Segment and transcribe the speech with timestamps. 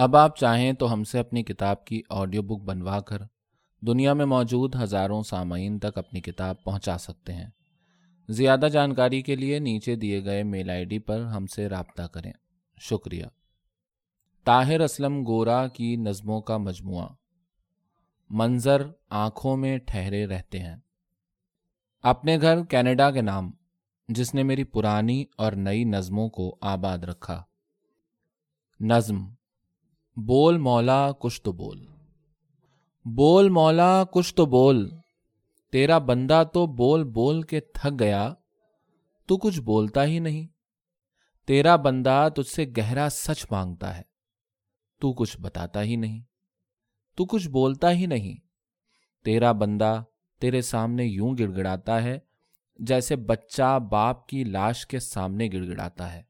[0.00, 3.18] اب آپ چاہیں تو ہم سے اپنی کتاب کی آڈیو بک بنوا کر
[3.80, 7.46] دنیا میں موجود ہزاروں سامعین تک اپنی کتاب پہنچا سکتے ہیں۔
[8.28, 12.32] زیادہ جانکاری کے لیے نیچے دیے گئے میل آئی ڈی پر ہم سے رابطہ کریں۔
[12.80, 13.24] شکریہ۔
[14.44, 17.08] طاہر اسلم گورا کی نظموں کا مجموعہ۔
[18.30, 20.76] منظر آنکھوں میں ٹھہرے رہتے ہیں۔
[22.02, 23.50] اپنے گھر کینیڈا کے نام،
[24.08, 27.42] جس نے میری پرانی اور نئی نظموں کو آباد رکھا۔
[28.80, 29.37] نظم۔
[30.26, 31.86] بول مولا کچھ تو بول۔
[33.04, 34.90] بول مولا کچھ تو بول۔
[35.72, 38.34] تیرا بندہ تو بول بول کے تھک گیا،
[39.26, 40.46] تو کچھ بولتا ہی نہیں۔
[41.46, 44.02] تیرا بندہ تجھ سے گہرا سچ مانگتا ہے،
[45.00, 46.22] تو کچھ بتاتا ہی نہیں۔
[47.16, 48.34] تو کچھ بولتا ہی نہیں۔
[49.24, 50.02] تیرا بندہ
[50.40, 52.18] تیرے سامنے یوں گڑ گڑاتا ہے
[52.76, 56.27] جیسے بچہ باپ کی لاش کے سامنے گڑ گڑاتا ہے۔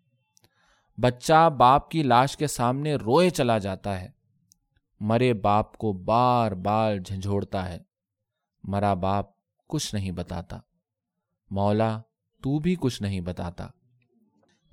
[1.01, 4.09] بچہ باپ کی لاش کے سامنے روئے چلا جاتا ہے۔
[5.01, 7.79] مرے باپ کو بار بار جھنجھوڑتا ہے۔
[8.65, 9.27] مرا باپ
[9.67, 10.59] کچھ نہیں بتاتا۔
[11.51, 12.01] مولا،
[12.43, 13.67] تو بھی کچھ نہیں بتاتا۔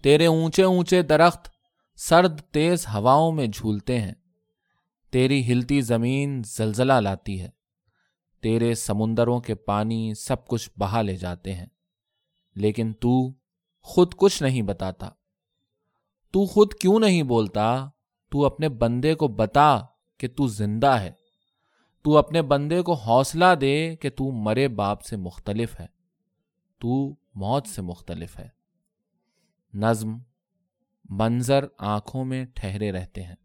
[0.04, 1.50] تیرے اونچے اونچے درخت
[1.96, 4.14] سرد تیز ہواؤں میں جھولتے ہیں۔
[5.12, 7.50] تیری ہلتی زمین زلزلہ لاتی ہے۔
[8.42, 11.66] تیرے سمندروں کے پانی سب کچھ بہا لے جاتے ہیں۔
[12.56, 13.34] لیکن تو
[13.82, 15.10] خود کچھ نہیں بتاتا۔
[16.36, 17.90] تو خود کیوں نہیں بولتا؟
[18.30, 19.80] تو اپنے بندے کو بتا
[20.18, 21.12] کہ تو زندہ ہے۔
[22.04, 25.86] تو اپنے بندے کو حوصلہ دے کہ تو مرے باپ سے مختلف ہے۔
[26.80, 28.50] تو موت سے مختلف ہے۔
[29.74, 30.18] نظم،
[31.10, 33.36] منظر آنکھوں میں ٹھہرے رہتے ہیں۔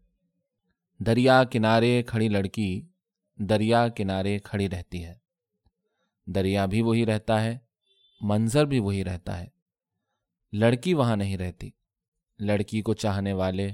[0.99, 2.87] دریا کنارے کھڑی لڑکی،
[3.35, 5.15] دریا کنارے کھڑی رہتی ہے۔
[6.25, 7.57] دریا بھی وہی رہتا ہے،
[8.21, 9.47] منظر بھی وہی رہتا ہے۔
[10.53, 11.69] لڑکی وہاں نہیں رہتی۔
[12.41, 13.69] لڑکی کو چاہنے والے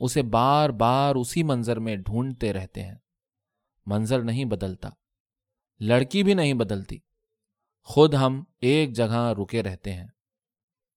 [0.00, 2.94] اسے بار بار اسی منظر میں ڈھونڈتے رہتے ہیں۔
[3.86, 4.88] منظر نہیں بدلتا۔
[5.80, 6.98] لڑکی بھی نہیں بدلتی۔
[7.82, 10.06] خود ہم ایک جگہ رکے رہتے ہیں۔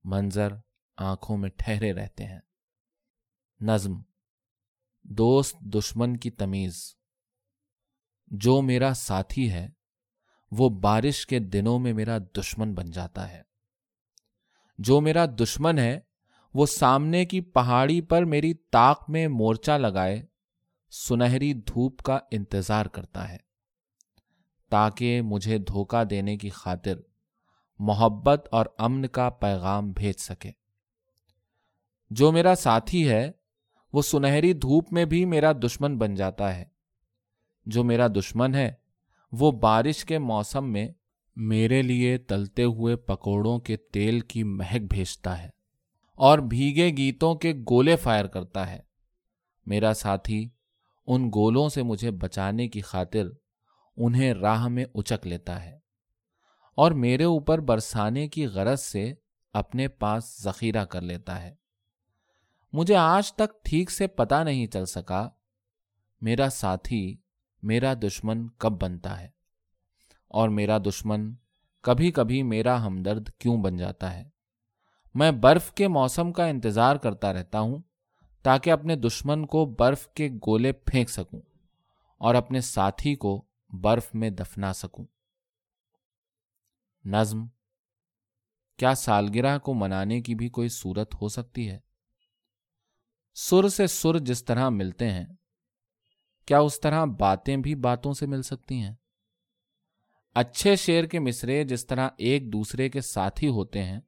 [0.03, 0.53] منظر
[0.97, 2.40] آنکھوں میں ٹھہرے رہتے ہیں۔
[3.62, 4.02] نظم
[5.03, 6.96] دوست دشمن کی تمیز۔
[8.28, 9.69] جو میرا ساتھی ہے،
[10.52, 13.41] وہ بارش کے دنوں میں میرا دشمن بن جاتا ہے۔
[14.78, 16.00] جو میرا دشمن ہے
[16.53, 20.25] وہ سامنے کی پہاڑی پر میری تاک میں مورچہ لگائے،
[20.91, 23.38] سنہری دھوپ کا انتظار کرتا ہے۔
[24.69, 26.94] تاکہ مجھے دھوکہ دینے کی خاطر
[27.79, 30.51] محبت اور امن کا پیغام بھیج سکے۔
[32.09, 33.31] جو میرا ساتھی ہے،
[33.94, 36.66] وہ سنہری دھوپ میں بھی میرا دشمن بن جاتا ہے۔
[37.66, 38.73] جو میرا دشمن ہے،
[39.31, 40.89] وہ بارش کے موسم میں
[41.35, 45.61] میرے لیے تلتے ہوئے پکوڑوں کے تیل کی مہک بھیجتا ہے۔
[46.22, 48.80] اور بھیگے گیتوں کے گولے فائر کرتا ہے۔
[49.66, 50.50] میرا ساتھی،
[51.08, 53.30] ان گولوں سے مجھے بچانے کی خاطر
[53.98, 55.80] انہیں راہ میں اچک لیتا ہے
[56.76, 59.14] اور میرے اوپر برسانے کی غرض سے
[59.54, 61.56] اپنے پاس ذخیرہ کر لیتا ہے۔
[62.74, 65.30] مجھے آج تک ٹھیک سے پتا نہیں چل سکا
[66.22, 67.18] میرا ساتھی
[67.62, 69.30] میرا دشمن کب بنتا ہے
[70.28, 71.36] اور میرا دشمن
[71.81, 74.31] کبھی کبھی میرا ہمدرد کیوں بن جاتا ہے۔
[75.16, 77.80] میں برف کے موسم کا انتظار کرتا رہتا ہوں
[78.42, 81.42] تاکہ اپنے دشمن کو برف کے گولے پھینک سکوں
[82.18, 85.06] اور اپنے ساتھی کو برف میں دفنا سکوں۔
[87.06, 87.46] نظم،
[88.80, 91.80] کیا سالگرہ کو منانے کی بھی کوئی صورت ہو سکتی ہے؟
[93.36, 95.26] سر سے سر جس طرح ملتے ہیں،
[96.46, 98.94] کیا اس طرح باتیں بھی باتوں سے مل سکتی ہیں؟
[100.36, 104.00] اچھے شیر کے مصرے جس طرح ایک دوسرے کے ساتھی ہوتے ہیں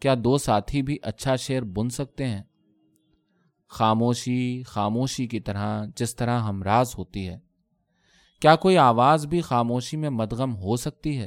[0.00, 2.42] کیا دو ساتھی بھی اچھا شیر بن سکتے ہیں؟
[3.68, 7.38] خاموشی خاموشی کی طرح جس طرح ہمراز ہوتی ہے۔
[8.40, 11.26] کیا کوئی آواز بھی خاموشی میں مدغم ہو سکتی ہے؟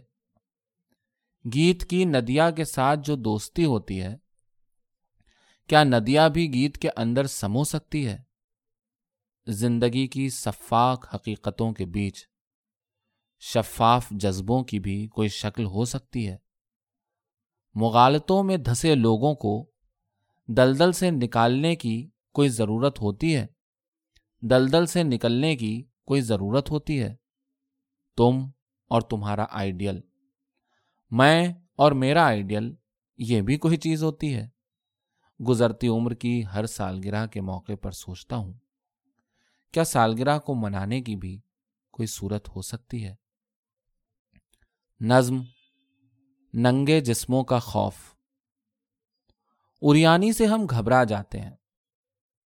[1.54, 4.16] گیت کی ندیا کے ساتھ جو دوستی ہوتی ہے،
[5.68, 8.18] کیا ندیا بھی گیت کے اندر سمو سکتی ہے؟
[9.48, 12.26] زندگی کی شفاق حقیقتوں کے بیچ،
[13.40, 16.38] شفاف جذبوں کی بھی کوئی شکل ہو سکتی ہے۔
[17.82, 19.70] مغالطوں میں دھسے لوگوں کو
[20.48, 23.48] دلدل سے نکالنے کی کوئی ضرورت ہوتی ہے؟
[24.42, 27.16] دلدل سے نکلنے کی کوئی ضرورت ہوتی ہے؟
[28.18, 28.50] تم
[28.88, 30.02] اور تمہارا آئیڈیل۔
[31.12, 32.76] میں اور میرا آئیڈیل،
[33.18, 34.50] یہ بھی کوئی چیز ہوتی ہے۔
[35.48, 38.54] گزرتی عمر کی ہر سالگرہ کے موقع پر سوچتا ہوں،
[39.72, 41.40] کیا سالگرہ کو منانے کی بھی
[41.92, 43.16] کوئی صورت ہو سکتی ہے؟
[45.02, 45.42] نظم
[46.54, 47.96] ننگے جسموں کا خوف۔
[49.82, 51.52] اریانی سے ہم گھبرا جاتے ہیں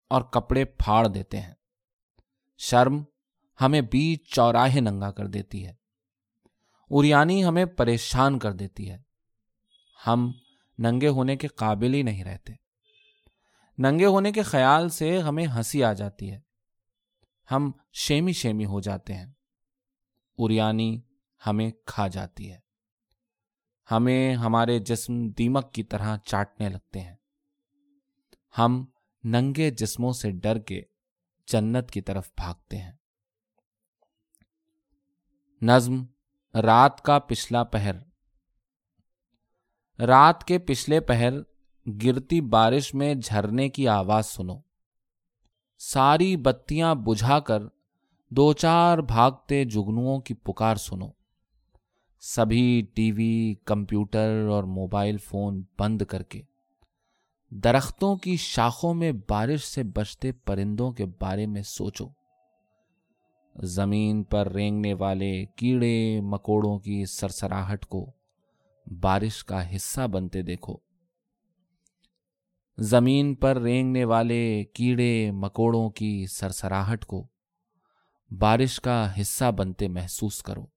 [0.09, 1.53] اور کپڑے پھاڑ دیتے ہیں۔
[2.57, 3.03] شرم
[3.61, 5.73] ہمیں بیچ چوراہے ننگا کر دیتی ہے۔
[6.89, 8.97] اریانی ہمیں پریشان کر دیتی ہے۔
[10.07, 10.31] ہم
[10.79, 12.53] ننگے ہونے کے قابل ہی نہیں رہتے۔
[13.77, 16.39] ننگے ہونے کے خیال سے ہمیں ہنسی آ جاتی ہے۔
[17.51, 19.27] ہم شیمی شیمی ہو جاتے ہیں۔
[20.37, 21.01] اریانی
[21.47, 22.62] ہمیں کھا جاتی ہے۔
[23.95, 27.15] ہمیں ہمارے جسم دیمک کی طرح چاٹنے لگتے ہیں۔
[28.57, 28.85] ہم
[29.23, 30.81] ننگے جسموں سے ڈر کے
[31.47, 32.91] جنت کی طرف بھاگتے ہیں۔
[35.61, 36.03] نظم،
[36.53, 37.95] رات کا پچھلا پہر۔
[39.99, 41.33] رات کے پچھلے پہر
[42.03, 44.57] گرتی بارش میں جھرنے کی آواز سنو۔
[45.77, 47.63] ساری بتیاں بجھا کر
[48.29, 51.22] دو چار بھاگتے جگنوؤں کی پکار سنو۔
[52.25, 56.41] سبھی ٹی وی، کمپیوٹر اور موبائل فون بند کر کے،
[57.49, 62.07] درختوں کی شاخوں میں بارش سے بچتے پرندوں کے بارے میں سوچو۔
[63.63, 68.11] زمین پر رینگنے والے کیڑے، مکوڑوں کی سرسراہٹ کو
[69.01, 70.75] بارش کا حصہ بنتے دیکھو۔
[72.77, 77.27] زمین پر رینگنے والے کیڑے، مکوڑوں کی سرسراہٹ کو
[78.31, 80.72] بارش کا حصہ بنتے محسوس کرو۔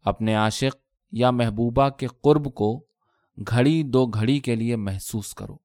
[0.00, 0.76] اپنے عاشق
[1.12, 2.86] یا محبوبہ کے قرب کو
[3.48, 5.56] گھڑی دو گھڑی کے لیے محسوس کرو۔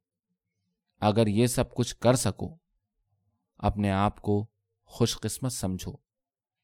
[0.99, 2.57] اگر یہ سب کچھ کر سکو،
[3.57, 4.47] اپنے آپ کو
[4.85, 5.93] خوش قسمت سمجھو،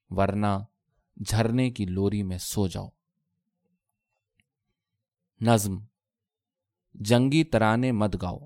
[0.10, 0.64] ورنہ
[1.26, 2.90] جھرنے کی لوری میں سو جاؤ۔
[5.42, 5.80] نظم
[6.94, 8.40] جنگی ترانے مت گاؤ۔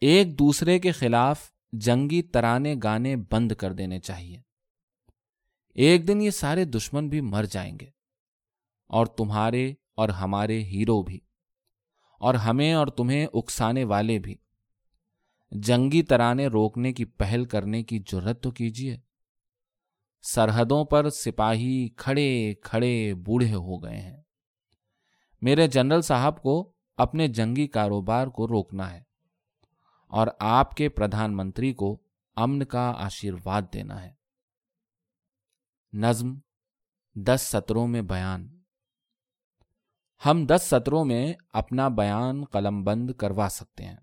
[0.00, 4.40] ایک دوسرے کے خلاف جنگی ترانے گانے بند کر دینے چاہیے۔
[5.76, 7.86] ایک دن یہ سارے دشمن بھی مر جائیں گے،
[8.90, 11.18] اور تمہارے اور ہمارے ہیرو بھی،
[12.20, 14.34] اور ہمیں اور تمہیں اکسانے والے بھی۔
[15.52, 18.96] جنگی ترانے روکنے کی پہل کرنے کی ضرورت تو کیجیے۔
[20.24, 24.16] سرحدوں پر سپاہی کھڑے کھڑے بوڑھے ہو گئے ہیں۔
[25.42, 29.02] میرے جنرل صاحب کو اپنے جنگی کاروبار کو روکنا ہے،
[30.12, 31.96] اور آپ کے پردھان منتری کو
[32.36, 34.12] امن کا آشیرواد دینا ہے۔
[35.96, 36.34] نظم
[37.14, 38.58] دس سطروں میں بیان۔
[40.26, 43.96] ہم دس سطروں میں اپنا بیان قلم بند کروا سکتے ہیں۔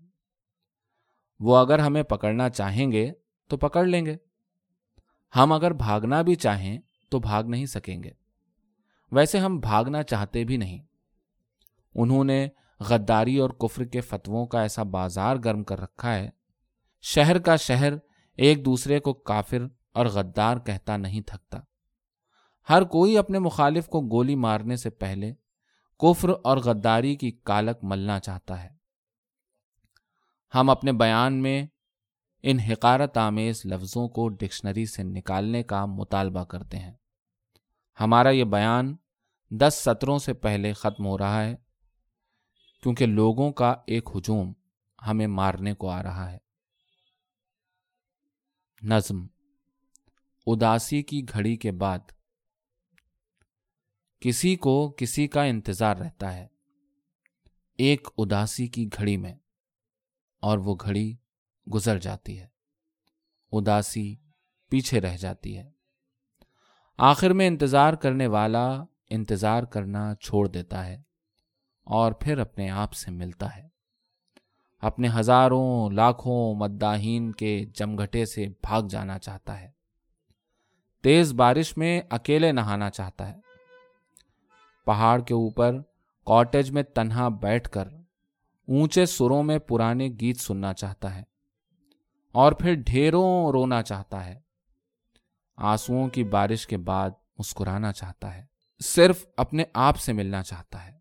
[1.40, 3.12] وہ اگر ہمیں پکڑنا چاہیں گے
[3.48, 4.16] تو پکڑ لیں گے۔
[5.36, 6.78] ہم اگر بھاگنا بھی چاہیں
[7.10, 8.10] تو بھاگ نہیں سکیں گے۔
[9.12, 10.82] ویسے ہم بھاگنا چاہتے بھی نہیں۔
[11.94, 12.48] انہوں نے
[12.80, 16.30] غداری اور کفر کے فتووں کا ایسا بازار گرم کر رکھا ہے۔
[17.02, 17.92] شہر کا شہر
[18.36, 21.58] ایک دوسرے کو کافر اور غدار کہتا نہیں تھکتا۔
[22.68, 25.34] ہر کوئی اپنے مخالف کو گولی مارنے سے پہلے
[25.98, 28.68] کفر اور غداری کی کالک ملنا چاہتا ہے۔
[30.54, 31.66] ہم اپنے بیان میں
[32.42, 36.92] ان حقارت آمیز لفظوں کو ڈکشنری سے نکالنے کا مطالبہ کرتے ہیں۔
[38.00, 38.96] ہمارا یہ بیان
[39.50, 41.54] دس سطروں سے پہلے ختم ہو رہا ہے،
[42.82, 44.52] کیونکہ لوگوں کا ایک ہجوم
[45.06, 46.38] ہمیں مارنے کو آ رہا ہے۔
[48.82, 49.26] نظم
[50.46, 51.98] اداسی کی گھڑی کے بعد
[54.22, 56.46] کسی کو کسی کا انتظار رہتا ہے۔
[57.78, 59.34] ایک اداسی کی گھڑی میں
[60.40, 61.16] اور وہ گھڑی
[61.74, 62.46] گزر جاتی ہے۔
[63.52, 64.16] اداسی
[64.70, 65.70] پیچھے رہ جاتی ہے۔
[66.98, 71.02] آخر میں انتظار کرنے والا انتظار کرنا چھوڑ دیتا ہے
[71.84, 73.68] اور پھر اپنے آپ سے ملتا ہے۔
[74.80, 79.70] اپنے ہزاروں، لاکھوں مداحین کے جمگھٹے سے بھاگ جانا چاہتا ہے۔
[81.02, 83.41] تیز بارش میں اکیلے نہانا چاہتا ہے۔
[84.84, 85.78] پہاڑ کے اوپر
[86.26, 87.88] کاٹیج میں تنہا بیٹھ کر
[88.68, 91.22] اونچے سروں میں پرانے گیت سننا چاہتا ہے
[92.32, 94.40] اور پھر ڈھیروں رونا چاہتا ہے۔
[95.56, 98.46] آنسوؤں کی بارش کے بعد مسکرانا چاہتا ہے۔
[98.84, 100.98] صرف اپنے آپ سے ملنا چاہتا ہے۔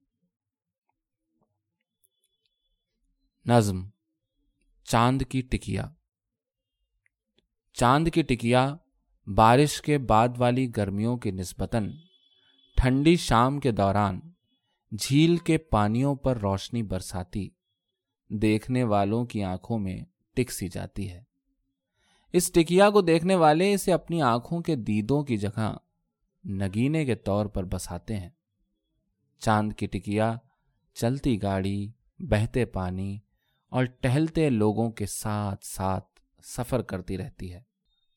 [3.46, 3.90] نظم
[4.84, 5.90] چاند کی ٹکیا۔
[7.74, 8.76] چاند کی ٹکیا
[9.36, 11.92] بارش کے بعد والی گرمیوں کی نسبتاً
[12.82, 14.20] ٹھنڈی شام کے دوران
[15.00, 17.50] جھیل کے پانیوں پر روشنی برساتی،
[18.30, 20.00] دیکھنے والوں کی آنکھوں میں
[20.36, 21.24] ٹک سی جاتی ہے۔
[22.34, 25.78] اس ٹکیا کو دیکھنے والے اسے اپنی آنکھوں کے دیدوں کی جگہ
[26.46, 28.30] نگینے کے طور پر بساتے ہیں۔
[29.40, 30.36] چاند کی ٹکیا،
[30.94, 33.20] چلتی گاڑی، بہتے پانی
[33.70, 37.62] اور ٹہلتے لوگوں کے ساتھ ساتھ سفر کرتی رہتی ہے۔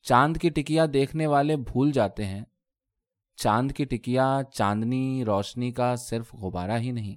[0.01, 2.41] چاند کی ٹکیا دیکھنے والے بھول جاتے ہیں
[3.35, 7.15] چاند کی ٹکیا چاندنی روشنی کا صرف غبارہ ہی نہیں،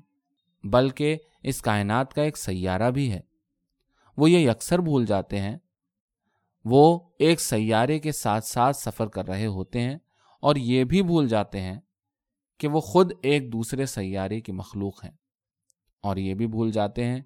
[0.67, 3.21] بلکہ اس کائنات کا ایک سیارہ بھی ہے۔
[4.17, 5.57] وہ یہ اکثر بھول جاتے ہیں۔
[6.65, 9.99] وہ ایک سیارے کے ساتھ ساتھ سفر کر رہے ہوتے ہیں
[10.41, 11.81] اور یہ بھی بھول جاتے ہیں
[12.59, 15.13] کہ وہ خود ایک دوسرے سیارے کی مخلوق ہیں۔
[16.03, 17.21] اور یہ بھی بھول جاتے ہیں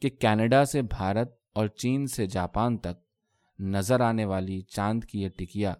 [0.00, 3.10] کہ کینیڈا سے بھارت اور چین سے جاپان تک
[3.58, 5.74] نظر آنے والی چاند کی یہ ٹکیا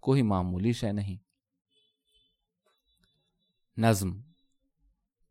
[0.00, 1.27] کوئی معمولی شے نہیں۔
[3.78, 4.20] نظم۔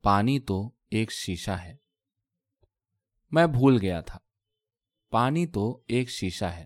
[0.04, 1.76] پانی تو ایک شیشہ ہے۔
[3.32, 4.20] میں بھول گیا تھا۔
[5.12, 6.66] پانی تو ایک شیشہ ہے۔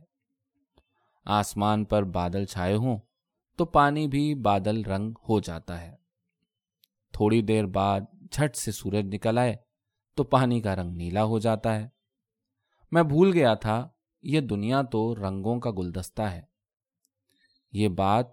[1.25, 2.97] آسمان پر بادل چھائے ہوں
[3.57, 5.95] تو پانی بھی بادل رنگ ہو جاتا ہے۔
[7.11, 9.55] تھوڑی دیر بعد جھٹ سے سورج نکل آئے
[10.15, 11.87] تو پانی کا رنگ نیلا ہو جاتا ہے۔
[12.91, 13.89] میں بھول گیا تھا،
[14.21, 16.41] یہ دنیا تو رنگوں کا گلدستہ ہے۔
[17.71, 18.25] یہ بات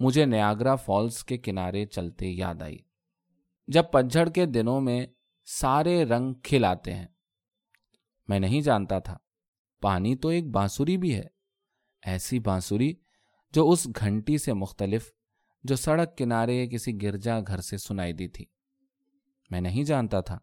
[0.00, 2.85] مجھے نیاگرا فالس کے کنارے چلتے یاد آئی۔
[3.66, 5.06] جب پتجھڑ کے دنوں میں
[5.44, 7.06] سارے رنگ کھل آتے ہیں۔
[8.28, 9.16] میں نہیں جانتا تھا۔
[9.80, 11.22] پانی تو ایک بانسری بھی ہے۔
[12.02, 12.94] ایسی بانسری
[13.52, 15.12] جو اس گھنٹی سے مختلف،
[15.64, 18.44] جو سڑک کنارے کسی گرجا گھر سے سنائی دی تھی۔
[19.50, 20.38] میں نہیں جانتا تھا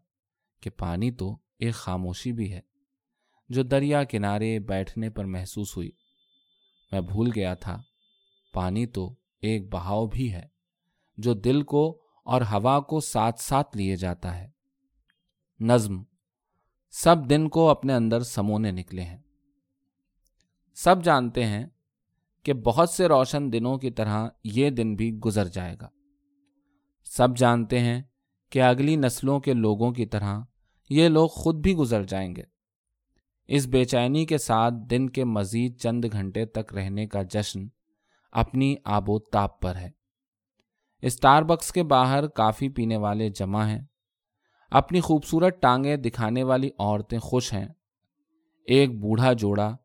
[0.60, 2.60] کہ پانی تو ایک خاموشی بھی ہے،
[3.48, 5.90] جو دریا کنارے بیٹھنے پر محسوس ہوئی۔
[6.92, 7.82] میں بھول گیا تھا،
[8.52, 10.46] پانی تو ایک بہاؤ بھی ہے،
[11.16, 14.48] جو دل کو اور ہوا کو ساتھ ساتھ لیے جاتا ہے۔
[15.60, 16.02] نظم
[16.90, 19.18] سب دن کو اپنے اندر سمونے نکلے ہیں۔
[20.74, 21.66] سب جانتے ہیں
[22.42, 25.88] کہ بہت سے روشن دنوں کی طرح یہ دن بھی گزر جائے گا۔
[27.04, 28.02] سب جانتے ہیں
[28.50, 30.40] کہ اگلی نسلوں کے لوگوں کی طرح
[30.90, 32.42] یہ لوگ خود بھی گزر جائیں گے۔
[33.48, 37.66] اس بے چینی کے ساتھ دن کے مزید چند گھنٹے تک رہنے کا جشن
[38.32, 40.03] اپنی آب و تاب پر ہے۔
[41.04, 43.80] اسٹار بکس کے باہر کافی پینے والے جمع ہیں۔
[44.70, 47.68] اپنی خوبصورت ٹانگیں دکھانے والی عورتیں خوش ہیں۔
[48.66, 49.76] ایک بوڑھا جوڑا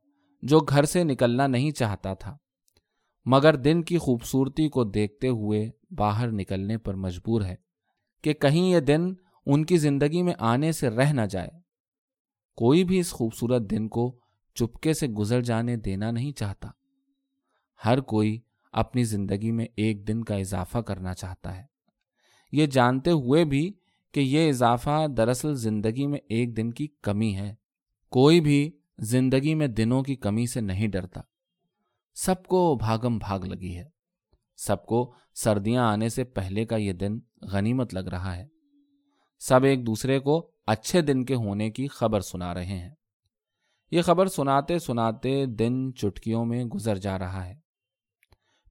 [0.42, 2.38] جو گھر سے نکلنا نہیں چاہتا تھا،
[3.26, 7.56] مگر دن کی خوبصورتی کو دیکھتے ہوئے باہر نکلنے پر مجبور ہے
[8.22, 9.14] کہ کہیں یہ دن
[9.46, 11.50] ان کی زندگی میں آنے سے رہ نہ جائے۔
[12.56, 14.20] کوئی بھی اس خوبصورت دن کو
[14.56, 16.68] چپکے سے گزر جانے دینا نہیں چاہتا۔
[17.86, 18.40] ہر کوئی
[18.72, 21.64] اپنی زندگی میں ایک دن کا اضافہ کرنا چاہتا ہے۔
[22.52, 23.74] یہ جانتے ہوئے بھی
[24.12, 27.56] کہ یہ اضافہ دراصل زندگی میں ایک دن کی کمی ہے۔
[28.10, 31.22] کوئی بھی زندگی میں دنوں کی کمی سے نہیں ڈرتا۔
[32.16, 33.90] سب کو بھاگم بھاگ لگی ہے۔
[34.58, 38.48] سب کو سردیاں آنے سے پہلے کا یہ دن غنیمت لگ رہا ہے۔
[39.40, 42.90] سب ایک دوسرے کو اچھے دن کے ہونے کی خبر سنا رہے ہیں۔
[43.92, 47.69] یہ خبر سناتے سناتے دن چٹکیوں میں گزر جا رہا ہے۔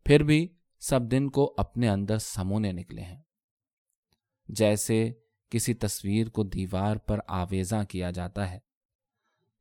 [0.08, 3.22] پھر بھی سب دن کو اپنے اندر سمونے نکلے ہیں۔
[4.48, 5.12] جیسے
[5.50, 8.58] کسی تصویر کو دیوار پر آویزاں کیا جاتا ہے۔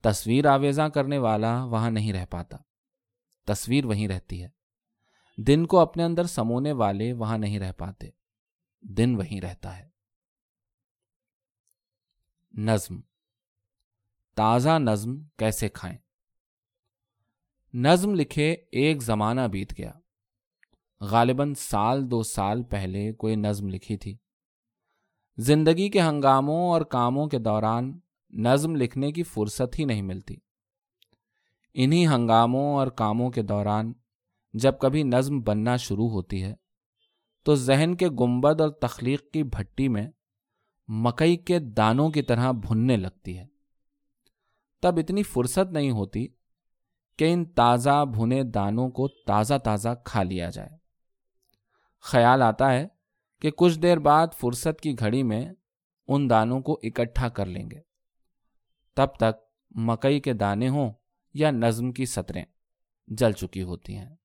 [0.03, 2.57] تصویر آویزاں کرنے والا وہاں نہیں رہ پاتا۔
[3.45, 4.49] تصویر وہیں رہتی ہے۔
[5.37, 8.09] دن کو اپنے اندر سمونے والے وہاں نہیں رہ پاتے۔
[8.81, 9.89] دن وہیں رہتا ہے۔
[12.51, 13.01] نظم
[14.35, 15.97] تازہ نظم کیسے کھائیں؟
[17.73, 19.91] نظم لکھے ایک زمانہ بیت گیا۔
[21.01, 24.17] غالباً سال دو سال پہلے کوئی نظم لکھی تھی۔
[25.37, 27.99] زندگی کے ہنگاموں اور کاموں کے دوران
[28.29, 30.35] نظم لکھنے کی فرصت ہی نہیں ملتی۔
[31.73, 33.93] انہی ہنگاموں اور کاموں کے دوران
[34.53, 36.55] جب کبھی نظم بننا شروع ہوتی ہے،
[37.43, 40.07] تو ذہن کے گنبد اور تخلیق کی بھٹی میں
[40.87, 43.45] مکئی کے دانوں کی طرح بھننے لگتی ہے۔
[44.81, 46.27] تب اتنی فرصت نہیں ہوتی
[47.17, 50.86] کہ ان تازہ بھنے دانوں کو تازہ تازہ کھا لیا جائے۔
[52.01, 52.87] خیال آتا ہے
[53.41, 55.53] کہ کچھ دیر بعد فرصت کی گھڑی میں
[56.07, 57.79] ان دانوں کو اکٹھا کر لیں گے۔
[58.95, 59.43] تب تک
[59.75, 60.91] مکئی کے دانے ہوں
[61.33, 62.45] یا نظم کی سطریں
[63.07, 64.15] جل چکی ہوتی ہیں۔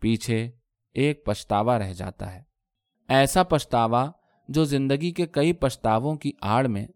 [0.00, 0.50] پیچھے
[0.94, 2.42] ایک پچھتاوا رہ جاتا ہے۔
[3.08, 4.10] ایسا پچھتاوا
[4.48, 6.86] جو زندگی کے کئی پچھتاووں کی آڑ میں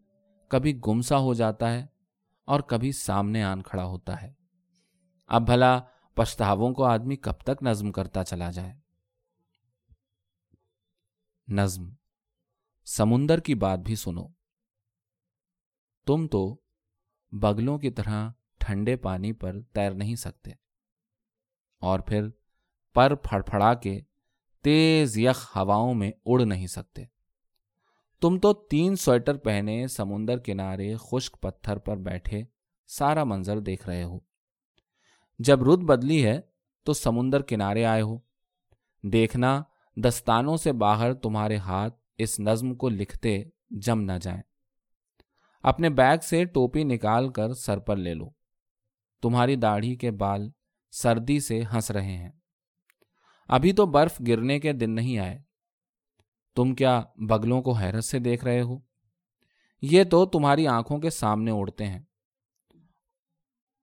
[0.48, 1.86] کبھی گمسا ہو جاتا ہے
[2.44, 4.32] اور کبھی سامنے آن کھڑا ہوتا ہے۔
[5.26, 5.80] اب بھلا
[6.14, 8.79] پچھتاووں کو آدمی کب تک نظم کرتا چلا جائے؟
[11.50, 11.90] نظم۔
[12.84, 14.28] سمندر کی بات بھی سنو۔
[16.06, 16.56] تم تو
[17.32, 20.50] بگلوں کی طرح ٹھنڈے پانی پر تیر نہیں سکتے۔
[21.80, 22.28] اور پھر
[22.94, 24.00] پر پھڑ پھڑا کے
[24.62, 27.04] تیز یخ ہواؤں میں اڑ نہیں سکتے۔
[28.20, 32.42] تم تو تین سویٹر پہنے سمندر کنارے خشک پتھر پر بیٹھے
[32.86, 34.18] سارا منظر دیکھ رہے ہو۔
[35.38, 36.40] جب رت بدلی ہے
[36.82, 38.18] تو سمندر کنارے آئے ہو۔
[39.02, 39.62] دیکھنا
[39.96, 44.42] دستانوں سے باہر تمہارے ہاتھ اس نظم کو لکھتے جم نہ جائیں۔
[45.62, 48.30] اپنے بیگ سے ٹوپی نکال کر سر پر لے لو۔
[49.22, 50.50] تمہاری داڑھی کے بال
[50.90, 52.30] سردی سے ہنس رہے ہیں۔
[53.48, 55.42] ابھی تو برف گرنے کے دن نہیں آئے۔
[56.56, 58.78] تم کیا بگلوں کو حیرت سے دیکھ رہے ہو؟
[59.82, 62.00] یہ تو تمہاری آنکھوں کے سامنے اڑتے ہیں۔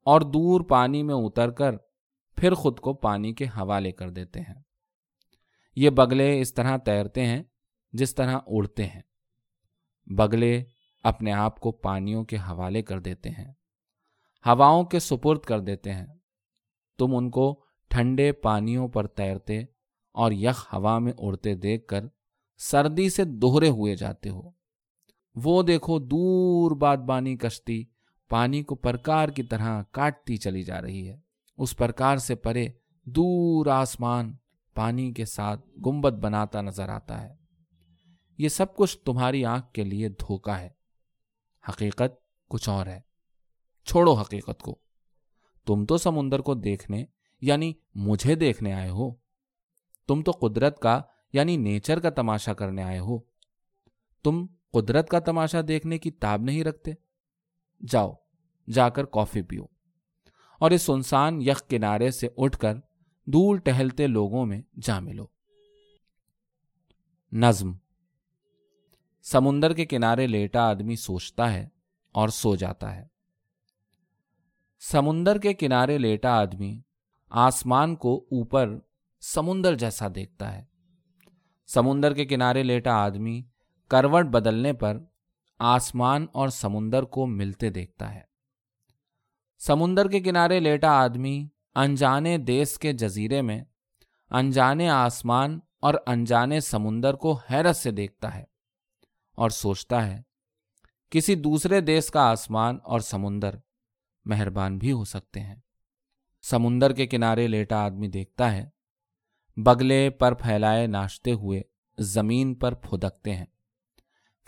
[0.05, 1.75] اور دور پانی میں اتر کر
[2.35, 4.66] پھر خود کو پانی کے حوالے کر دیتے ہیں۔
[5.77, 7.43] یہ بگلے اس طرح تیرتے ہیں
[7.93, 9.01] جس طرح اڑتے ہیں۔
[10.05, 10.63] بگلے
[11.03, 13.53] اپنے آپ کو پانیوں کے حوالے کر دیتے ہیں،
[14.45, 16.05] ہواؤں کے سپرد کر دیتے ہیں۔
[16.97, 19.63] تم ان کو ٹھنڈے پانیوں پر تیرتے
[20.11, 22.05] اور یخ ہوا میں اڑتے دیکھ کر
[22.57, 24.41] سردی سے دوہرے ہوئے جاتے ہو۔
[25.35, 27.85] وہ دیکھو دور باد بانی کشتی
[28.29, 31.19] پانی کو پرکار کی طرح کاٹتی چلی جا رہی ہے۔
[31.57, 32.67] اس پرکار سے پرے
[33.05, 34.33] دور آسمان
[34.77, 37.35] پانی کے ساتھ گنبد بناتا نظر آتا ہے۔
[38.37, 40.69] یہ سب کچھ تمہاری آنکھ کے لیے دھوکا ہے۔
[41.69, 42.19] حقیقت
[42.49, 42.99] کچھ اور ہے۔
[43.85, 44.79] چھوڑو حقیقت کو۔
[45.65, 47.05] تم تو سمندر کو دیکھنے
[47.41, 49.11] یعنی مجھے دیکھنے آئے ہو۔
[50.07, 51.01] تم تو قدرت کا
[51.33, 53.19] یعنی نیچر کا تماشا کرنے آئے ہو۔
[54.23, 56.91] تم قدرت کا تماشا دیکھنے کی تاب نہیں رکھتے۔
[57.87, 58.13] جاؤ،
[58.73, 59.63] جا کر کافی پیو۔
[60.59, 62.73] اور اس سنسان یخ کنارے سے اٹھ کر
[63.27, 65.25] دور ٹہلتے لوگوں میں جا ملو
[67.31, 67.71] نظم۔
[69.21, 71.67] سمندر کے کنارے لیٹا آدمی سوچتا ہے
[72.11, 73.07] اور سو جاتا ہے۔
[74.79, 76.81] سمندر کے کنارے لیٹا آدمی
[77.29, 78.77] آسمان کو اوپر
[79.21, 80.65] سمندر جیسا دیکھتا ہے۔
[81.67, 83.43] سمندر کے کنارے لیٹا آدمی
[83.87, 84.97] کروٹ بدلنے پر
[85.59, 88.21] آسمان اور سمندر کو ملتے دیکھتا ہے۔
[89.59, 93.63] سمندر کے کنارے لیٹا آدمی انجانے دیس کے جزیرے میں
[94.31, 98.43] انجانے آسمان اور انجانے سمندر کو حیرت سے دیکھتا ہے
[99.37, 100.21] اور سوچتا ہے،
[101.11, 103.55] کسی دوسرے دیس کا آسمان اور سمندر
[104.25, 105.55] مہربان بھی ہو سکتے ہیں۔
[106.43, 108.69] سمندر کے کنارے لیٹا آدمی دیکھتا ہے،
[109.57, 111.61] بگلے پر پھیلائے ناشتے ہوئے
[111.97, 113.45] زمین پر پھدکتے ہیں،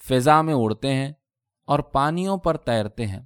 [0.01, 1.11] فضا میں اڑتے ہیں
[1.67, 3.21] اور پانیوں پر تیرتے ہیں۔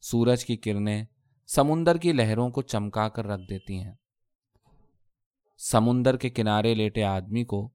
[0.00, 1.04] سورج کی کرنیں
[1.46, 3.94] سمندر کی لہروں کو چمکا کر رکھ دیتی ہیں۔
[5.58, 7.70] سمندر کے کنارے لیٹے آدمی کو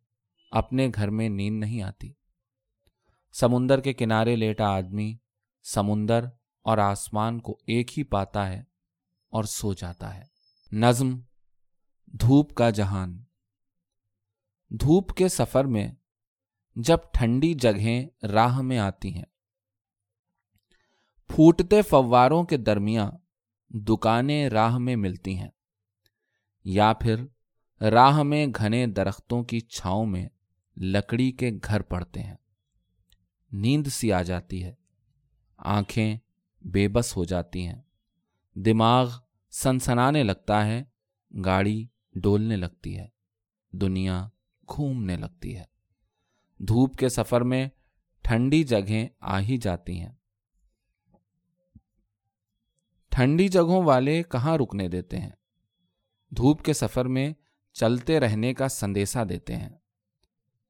[0.51, 2.13] اپنے گھر میں نیند نہیں آتی۔
[3.31, 5.17] سمندر کے کنارے لیٹا آدمی
[5.63, 6.25] سمندر
[6.61, 8.63] اور آسمان کو ایک ہی پاتا ہے
[9.29, 10.23] اور سو جاتا ہے۔
[10.71, 11.19] نظم،
[12.07, 13.23] دھوپ کا جہان۔
[14.69, 15.91] دھوپ کے سفر میں
[16.75, 19.25] جب ٹھنڈی جگہیں راہ میں آتی ہیں،
[21.27, 23.20] پھوٹتے فواروں کے درمیان
[23.73, 25.49] دکانیں راہ میں ملتی ہیں،
[26.65, 27.25] یا پھر
[27.81, 30.27] راہ میں گھنے درختوں کی چھاؤں میں
[30.77, 32.35] لکڑی کے گھر پڑتے ہیں۔
[33.51, 34.73] نیند سی آ جاتی ہے،
[35.57, 36.17] آنکھیں
[36.61, 37.81] بے بس ہو جاتی ہیں،
[38.55, 39.11] دماغ
[39.53, 40.83] سنسنانے لگتا ہے،
[41.31, 43.07] گاڑی ڈولنے لگتی ہے،
[43.73, 44.27] دنیا
[44.69, 45.63] گھومنے لگتی ہے۔
[46.59, 47.67] دھوپ کے سفر میں
[48.25, 50.11] ٹھنڈی جگہیں آ ہی جاتی ہیں۔
[53.11, 55.29] ٹھنڈی جگہوں والے کہاں رکنے دیتے ہیں؟
[56.37, 57.33] دھوپ کے سفر میں
[57.73, 59.69] چلتے رہنے کا سندیسا دیتے ہیں۔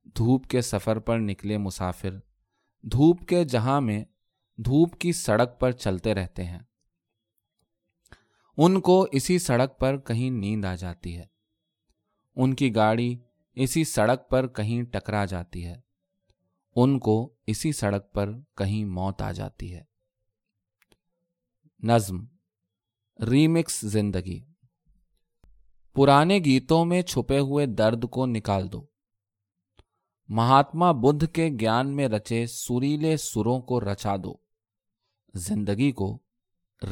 [0.05, 2.19] دھوپ کے سفر پر نکلے مسافر،
[2.81, 4.05] دھوپ کے جہاں میں
[4.57, 6.59] دھوپ کی سڑک پر چلتے رہتے ہیں۔
[8.57, 11.25] ان کو اسی سڑک پر کہیں نیند آ جاتی ہے۔
[12.35, 13.17] ان کی گاڑی
[13.53, 15.75] اسی سڑک پر کہیں ٹکرا جاتی ہے۔
[16.75, 19.90] ان کو اسی سڑک پر کہیں موت آ جاتی ہے۔
[21.83, 22.25] نظم،
[23.29, 24.39] ریمکس زندگی۔
[25.93, 28.85] پرانے گیتوں میں چھپے ہوئے درد کو نکال دو۔
[30.27, 34.35] مہاتما بدھ کے گیان میں رچے سریلے سروں کو رچا دو۔
[35.33, 36.19] زندگی کو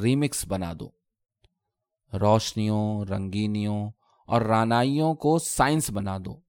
[0.02, 0.92] ریمکس بنا دو۔
[2.14, 3.92] روشنیوں، رنگینیوں
[4.26, 6.42] اور رانائیوں کو سائنس بنا دو۔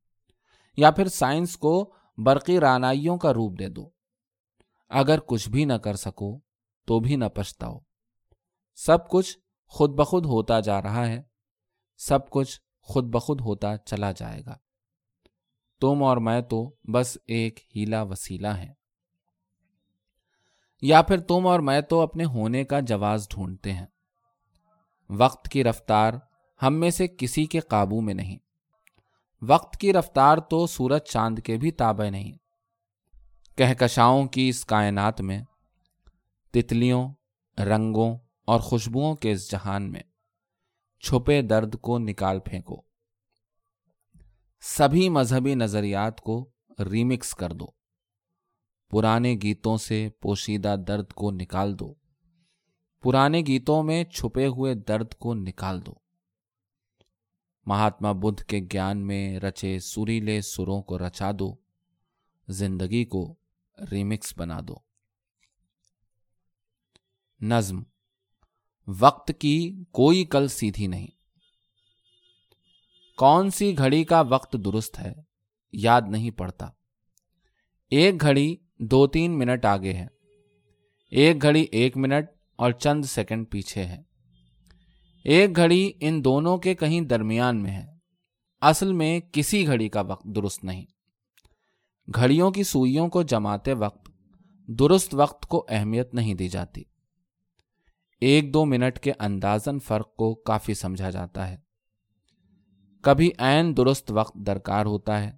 [0.76, 3.90] یا پھر سائنس کو برقی رانائیوں کا روپ دے دو۔
[4.88, 6.38] اگر کچھ بھی نہ کر سکو
[6.87, 7.79] تو بھی نہ پچھتاؤ۔
[8.87, 11.23] سب کچھ خود بخود ہوتا جا رہا ہے،
[11.97, 14.57] سب کچھ خود بخود ہوتا چلا جائے گا۔
[15.81, 18.75] تم اور میں تو بس ایک ہیلا وسیلہ ہیں۔
[20.83, 23.87] یا پھر تم اور میں تو اپنے ہونے کا جواز ڈھونڈتے ہیں۔
[25.11, 26.12] وقت کی رفتار
[26.62, 28.38] ہم میں سے کسی کے قابو میں نہیں۔
[29.43, 32.33] وقت کی رفتار تو سورج چاند کے بھی تابع نہیں۔
[33.57, 35.43] کہکشاؤں کی اس کائنات میں
[36.51, 37.09] تتلیوں،
[37.59, 40.03] رنگوں اور خوشبوؤں کے اس جہان میں
[41.00, 42.83] چھپے درد کو نکال پھینکو۔
[44.61, 46.50] سبھی مذہبی نظریات کو
[46.90, 47.66] ریمکس کر دو۔
[48.90, 51.94] پرانے گیتوں سے پوشیدہ درد کو نکال دو۔
[53.03, 55.92] پرانے گیتوں میں چھپے ہوئے درد کو نکال دو۔
[57.66, 61.57] مہاتما بدھ کے گیان میں رچے سریلے سروں کو رچا دو۔
[62.48, 63.35] زندگی کو
[63.92, 64.74] ریمکس بنا دو۔
[67.40, 67.83] نظم
[68.87, 71.07] وقت کی کوئی کل سیدھی نہیں۔
[73.16, 75.12] کون سی گھڑی کا وقت درست ہے
[75.73, 76.66] یاد نہیں پڑتا۔
[77.90, 80.07] ایک گھڑی دو تین منٹ آگے ہے۔
[81.11, 84.03] ایک گھڑی ایک منٹ اور چند سیکنڈ پیچھے ہے۔
[85.25, 87.87] ایک گھڑی ان دونوں کے کہیں درمیان میں ہے۔
[88.61, 90.87] اصل میں کسی گھڑی کا وقت درست نہیں۔
[92.14, 94.11] گھڑیوں کی سوئیوں کو جماتے وقت
[94.66, 96.83] درست وقت کو اہمیت نہیں دی جاتی۔
[98.21, 101.57] ایک دو منٹ کے اندازن فرق کو کافی سمجھا جاتا ہے۔
[103.03, 105.37] کبھی عین درست وقت درکار ہوتا ہے۔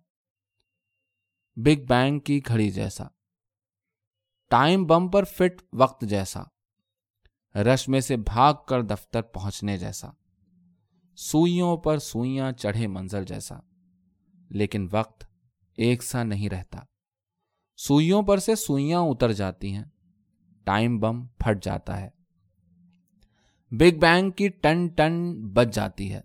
[1.57, 3.05] بگ بینگ کی گھڑی جیسا۔
[4.51, 6.43] ٹائم بم پر فٹ وقت جیسا۔
[7.55, 10.09] رش میں سے بھاگ کر دفتر پہنچنے جیسا۔
[11.17, 13.59] سوئیوں پر سوئیاں چڑھے منظر جیسا۔
[14.51, 15.25] لیکن وقت
[15.77, 16.79] ایک سا نہیں رہتا۔
[17.77, 19.85] سوئیوں پر سے سوئیاں اتر جاتی ہیں۔
[20.65, 22.22] ٹائم بم پھٹ جاتا ہے۔
[23.79, 26.21] بگ بینگ کی ٹن ٹن بچ جاتی ہے۔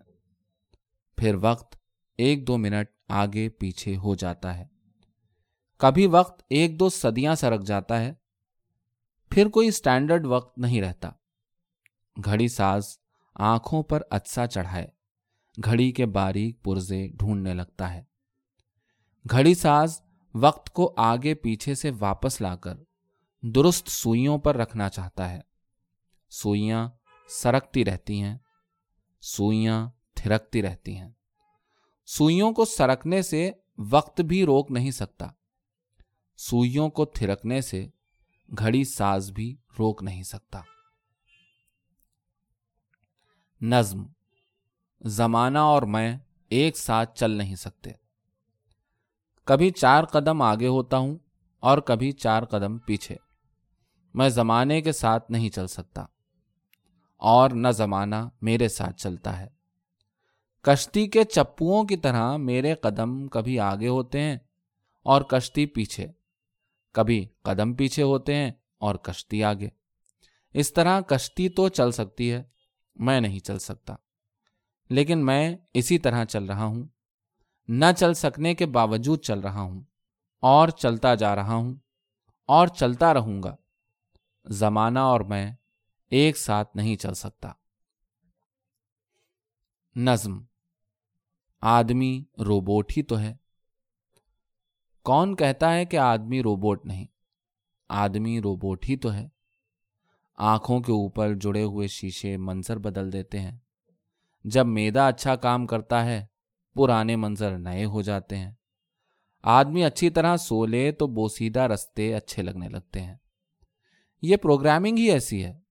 [1.17, 1.75] پھر وقت
[2.17, 4.65] ایک دو منٹ آگے پیچھے ہو جاتا ہے۔
[5.77, 8.13] کبھی وقت ایک دو صدیاں سرک جاتا ہے۔
[9.29, 11.09] پھر کوئی اسٹینڈرڈ وقت نہیں رہتا۔
[12.25, 12.97] گھڑی ساز
[13.35, 14.87] آنکھوں پر اچسا چڑھائے۔
[15.65, 18.03] گھڑی کے باریک پرزے ڈھونڈنے لگتا ہے۔
[19.31, 20.01] گھڑی ساز
[20.35, 22.75] وقت کو آگے پیچھے سے واپس لا کر
[23.41, 25.39] درست سوئیوں پر رکھنا چاہتا ہے۔
[26.29, 26.89] سوئیاں
[27.27, 28.37] سرکتی رہتی ہیں،
[29.21, 31.09] سوئیاں تھرکتی رہتی ہیں۔
[32.05, 33.51] سوئیوں کو سرکنے سے
[33.89, 35.27] وقت بھی روک نہیں سکتا۔
[36.37, 37.89] سوئیوں کو تھرکنے سے
[38.59, 40.61] گھڑی ساز بھی روک نہیں سکتا۔
[43.61, 44.05] نظم،
[45.05, 46.17] زمانہ اور میں
[46.49, 47.91] ایک ساتھ چل نہیں سکتے۔
[49.43, 51.17] کبھی چار قدم آگے ہوتا ہوں
[51.59, 53.15] اور کبھی چار قدم پیچھے۔
[54.13, 56.05] میں زمانے کے ساتھ نہیں چل سکتا۔
[57.17, 59.47] اور نہ زمانہ میرے ساتھ چلتا ہے۔
[60.61, 64.37] کشتی کے چپوؤں کی طرح میرے قدم کبھی آگے ہوتے ہیں
[65.03, 66.07] اور کشتی پیچھے۔
[66.93, 69.69] کبھی قدم پیچھے ہوتے ہیں اور کشتی آگے۔
[70.53, 72.43] اس طرح کشتی تو چل سکتی ہے،
[72.95, 73.95] میں نہیں چل سکتا۔
[74.89, 76.83] لیکن میں اسی طرح چل رہا ہوں۔
[77.67, 79.81] نہ چل سکنے کے باوجود چل رہا ہوں۔
[80.39, 81.75] اور چلتا جا رہا ہوں
[82.45, 83.55] اور چلتا رہوں گا۔
[84.45, 85.51] زمانہ اور میں
[86.09, 87.51] ایک ساتھ نہیں چل سکتا۔
[89.95, 90.39] نظم۔
[91.61, 93.35] آدمی روبوٹ ہی تو ہے۔
[95.03, 97.07] کون کہتا ہے کہ آدمی روبوٹ نہیں؟
[97.89, 99.29] آدمی روبوٹ ہی تو ہے۔
[100.37, 103.57] آنکھوں کے اوپر جڑے ہوئے شیشے منظر بدل دیتے ہیں۔
[104.43, 106.25] جب میدا اچھا کام کرتا ہے،
[106.73, 108.51] پرانے منظر نئے ہو جاتے ہیں۔
[109.43, 113.15] آدمی اچھی طرح سو لے تو بوسیدہ رستے اچھے لگنے لگتے ہیں۔
[114.21, 115.66] یہ پروگرامنگ ہی ایسی ہے۔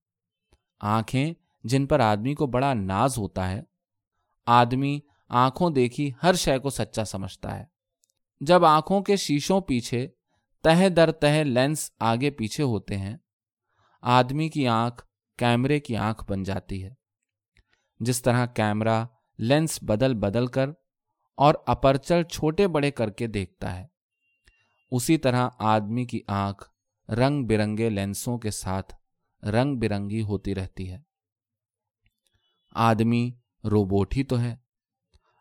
[0.79, 3.61] آنکھیں جن پر آدمی کو بڑا ناز ہوتا ہے۔
[4.45, 7.65] آدمی آنکھوں دیکھی ہر شے کو سچا سمجھتا ہے۔
[8.41, 10.07] جب آنکھوں کے شیشوں پیچھے
[10.63, 13.17] تہ در تہ لینس آگے پیچھے ہوتے ہیں،
[14.01, 15.03] آدمی کی آنکھ
[15.37, 16.93] کیمرے کی آنکھ بن جاتی ہے۔
[17.99, 19.05] جس طرح کیمرہ
[19.39, 20.69] لینس بدل بدل کر
[21.37, 23.85] اور اپرچر چھوٹے بڑے کر کے دیکھتا ہے،
[24.91, 26.69] اسی طرح آدمی کی آنکھ
[27.11, 28.93] رنگ برنگے لینسوں کے ساتھ
[29.47, 30.99] رنگ برنگی ہوتی رہتی ہے۔
[32.71, 33.31] آدمی
[33.63, 34.55] روبوٹ ہی تو ہے۔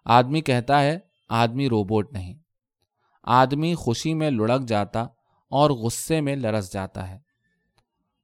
[0.04, 2.34] آدمی کہتا ہے آدمی روبوٹ نہیں۔
[3.22, 5.00] آدمی خوشی میں لڑک جاتا
[5.50, 7.18] اور غصے میں لرس جاتا ہے۔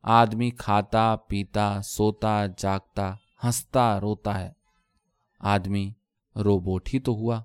[0.03, 3.15] آدمی کھاتا، پیتا، سوتا، جاگتا،
[3.45, 4.53] ہنستا، روتا ہے۔
[5.41, 5.93] آدمی
[6.37, 7.43] روبوٹ ہی تو ہوا۔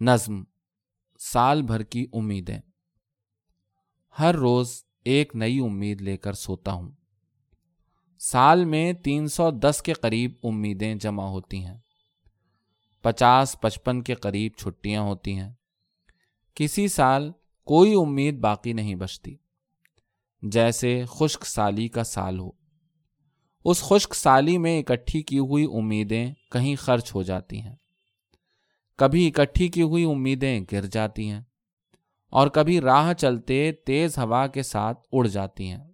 [0.00, 0.42] نظم،
[1.18, 2.60] سال بھر کی امیدیں۔
[4.18, 6.90] ہر روز ایک نئی امید لے کر سوتا ہوں۔
[8.18, 11.78] سال میں تین سو دس کے قریب امیدیں جمع ہوتی ہیں۔
[13.02, 15.52] پچاس پچپن کے قریب چھٹیاں ہوتی ہیں۔
[16.54, 17.32] کسی سال
[17.64, 19.36] کوئی امید باقی نہیں بچتی۔
[20.42, 22.50] جیسے خشک سالی کا سال ہو۔
[23.64, 27.76] اس خشک سالی میں اکٹھی کی ہوئی امیدیں کہیں خرچ ہو جاتی ہیں۔
[28.96, 31.40] کبھی اکٹھی کی ہوئی امیدیں گر جاتی ہیں۔
[32.34, 35.84] اور کبھی راہ چلتے تیز ہوا کے ساتھ اڑ جاتی ہیں۔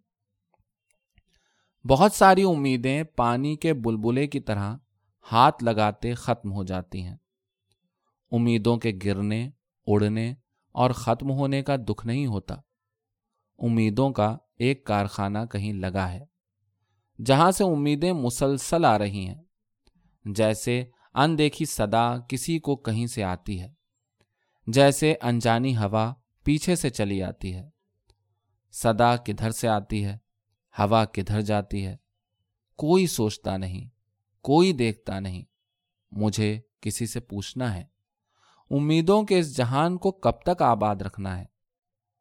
[1.88, 4.76] بہت ساری امیدیں پانی کے بلبلے کی طرح
[5.32, 7.16] ہاتھ لگاتے ختم ہو جاتی ہیں۔
[8.32, 9.50] امیدوں کے گرنے،
[9.86, 10.34] اڑنے
[10.72, 12.54] اور ختم ہونے کا دکھ نہیں ہوتا۔
[13.58, 16.24] امیدوں کا ایک کارخانہ کہیں لگا ہے،
[17.24, 19.42] جہاں سے امیدیں مسلسل آ رہی ہیں۔
[20.24, 23.72] جیسے اندیکھی صدا کسی کو کہیں سے آتی ہے۔
[24.66, 27.70] جیسے انجانی ہوا پیچھے سے چلی آتی ہے۔
[28.72, 30.18] صدا کدھر سے آتی ہے،
[30.78, 31.96] ہوا کدھر جاتی ہے۔
[32.76, 33.88] کوئی سوچتا نہیں،
[34.40, 35.44] کوئی دیکھتا نہیں،
[36.10, 37.84] مجھے کسی سے پوچھنا ہے۔
[38.70, 41.44] امیدوں کے اس جہان کو کب تک آباد رکھنا ہے؟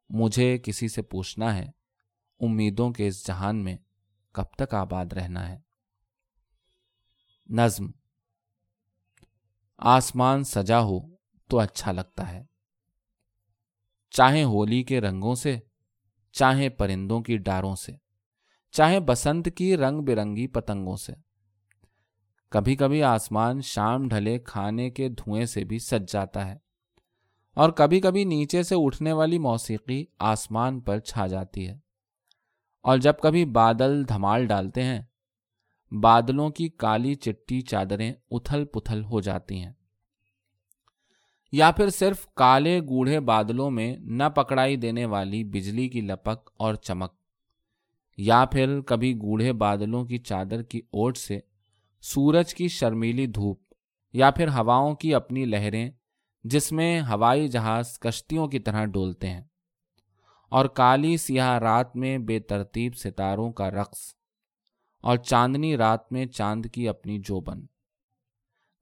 [0.08, 1.70] مجھے کسی سے پوچھنا ہے،
[2.40, 3.76] امیدوں کے اس جہان میں
[4.32, 5.60] کب تک آباد رہنا ہے؟
[7.48, 7.90] نظم
[9.78, 10.98] آسمان سجا ہو
[11.48, 12.49] تو اچھا لگتا ہے۔
[14.10, 15.58] چاہے ہولی کے رنگوں سے،
[16.32, 17.92] چاہے پرندوں کی ڈاروں سے،
[18.70, 21.12] چاہے بسنت کی رنگ برنگی پتنگوں سے۔
[22.50, 26.56] کبھی کبھی آسمان شام ڈھلے کھانے کے دھوئیں سے بھی سج جاتا ہے
[27.54, 31.78] اور کبھی کبھی نیچے سے اٹھنے والی موسیقی آسمان پر چھا جاتی ہے۔
[32.82, 35.02] اور جب کبھی بادل دھمال ڈالتے ہیں،
[36.02, 39.72] بادلوں کی کالی چٹی چادریں اتھل پتھل ہو جاتی ہیں۔
[41.52, 46.74] یا پھر صرف کالے گوڑھے بادلوں میں نہ پکڑائی دینے والی بجلی کی لپک اور
[46.74, 47.12] چمک،
[48.18, 51.38] یا پھر کبھی گوڑھے بادلوں کی چادر کی اوٹ سے
[52.04, 53.58] سورج کی شرمیلی دھوپ،
[54.14, 55.90] یا پھر ہواؤں کی اپنی لہریں
[56.44, 59.42] جس میں ہوائی جہاز کشتیوں کی طرح ڈولتے ہیں،
[60.52, 64.08] اور کالی سیاہ رات میں بے ترتیب ستاروں کا رقص
[65.04, 67.60] اور چاندنی رات میں چاند کی اپنی جوبن۔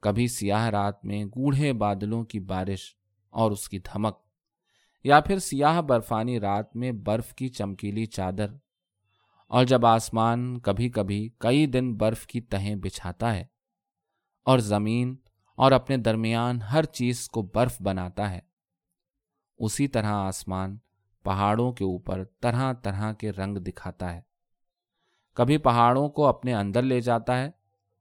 [0.01, 2.97] کبھی سیاہ رات میں گوڑھے بادلوں کی بارش
[3.31, 4.19] اور اس کی دھمک،
[5.05, 8.47] یا پھر سیاہ برفانی رات میں برف کی چمکیلی چادر۔
[9.49, 13.45] اور جب آسمان کبھی کبھی کئی دن برف کی تہیں بچھاتا ہے
[14.45, 15.17] اور زمین
[15.59, 18.41] اور اپنے درمیان ہر چیز کو برف بناتا ہے،
[19.59, 20.77] اسی طرح آسمان
[21.25, 24.21] پہاڑوں کے اوپر طرح طرح کے رنگ دکھاتا ہے۔
[25.37, 27.51] کبھی پہاڑوں کو اپنے اندر لے جاتا ہے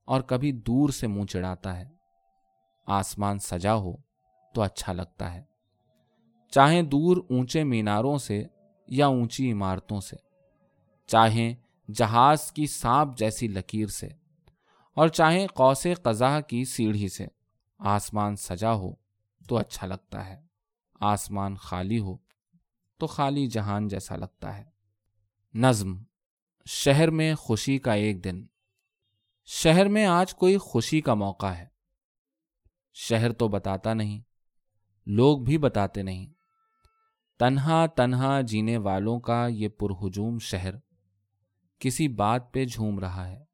[0.08, 1.84] اور کبھی دور سے منہ چڑھاتا ہے۔
[2.86, 3.96] آسمان سجا ہو
[4.54, 5.44] تو اچھا لگتا ہے۔
[6.52, 8.46] چاہے دور اونچے میناروں سے
[8.88, 10.16] یا اونچی عمارتوں سے۔
[11.08, 11.54] چاہیں
[11.94, 14.10] جہاز کی سانپ جیسی لکیر سے۔
[14.96, 17.26] اور چاہے قوس قزح کی سیڑھی سے۔
[17.78, 18.92] آسمان سجا ہو
[19.50, 20.42] تو اچھا لگتا ہے۔
[21.00, 22.18] آسمان خالی ہو
[22.98, 24.64] تو خالی جہان جیسا لگتا ہے۔
[25.54, 25.98] نظم،
[26.66, 28.46] شہر میں خوشی کا ایک دن۔
[29.50, 31.66] شہر میں آج کوئی خوشی کا موقع ہے۔
[32.94, 34.22] شہر تو بتاتا نہیں،
[35.06, 36.34] لوگ بھی بتاتے نہیں۔
[37.40, 40.76] تنہا تنہا جینے والوں کا یہ پرہجوم شہر
[41.80, 43.46] کسی بات پہ جھوم رہا ہے۔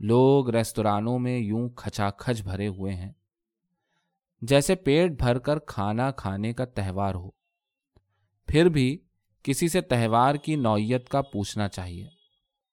[0.00, 3.12] لوگ ریستورانوں میں یوں کھچا کھچ بھرے ہوئے ہیں،
[4.42, 7.30] جیسے پیٹ بھر کر کھانا کھانے کا تہوار ہو۔
[8.46, 8.98] پھر بھی
[9.42, 12.15] کسی سے تہوار کی نوعیت کا پوچھنا چاہیے۔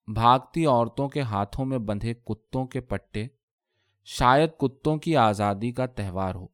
[0.08, 3.28] بھاگتی عورتوں کے ہاتھوں میں بندھے کتوں کے پٹے،
[4.06, 6.48] شاید کتوں کی آزادی کا تہوار ہو۔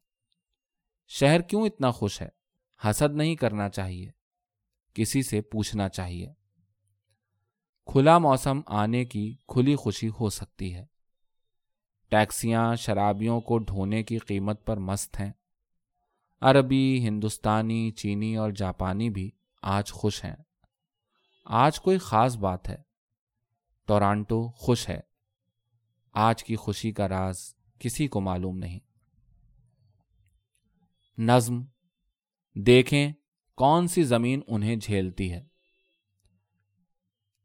[1.08, 2.28] شہر کیوں اتنا خوش ہے؟
[2.84, 4.10] حسد نہیں کرنا چاہیے،
[4.94, 6.32] کسی سے پوچھنا چاہیے۔
[7.86, 10.86] کھلا موسم آنے کی کھلی خوشی ہو سکتی ہے۔
[12.08, 15.32] ٹیکسیاں شرابیوں کو ڈھونے کی قیمت پر مست ہیں۔
[16.40, 19.30] عربی، ہندوستانی، چینی اور جاپانی بھی
[19.62, 20.36] آج خوش ہیں۔
[21.44, 22.89] آج کوئی خاص بات ہے۔
[23.90, 25.00] ٹورانٹو خوش ہے۔
[26.12, 28.78] آج کی خوشی کا راز کسی کو معلوم نہیں۔
[31.18, 31.64] نظم،
[32.54, 33.12] دیکھیں
[33.56, 35.44] کون سی زمین انہیں جھیلتی ہے۔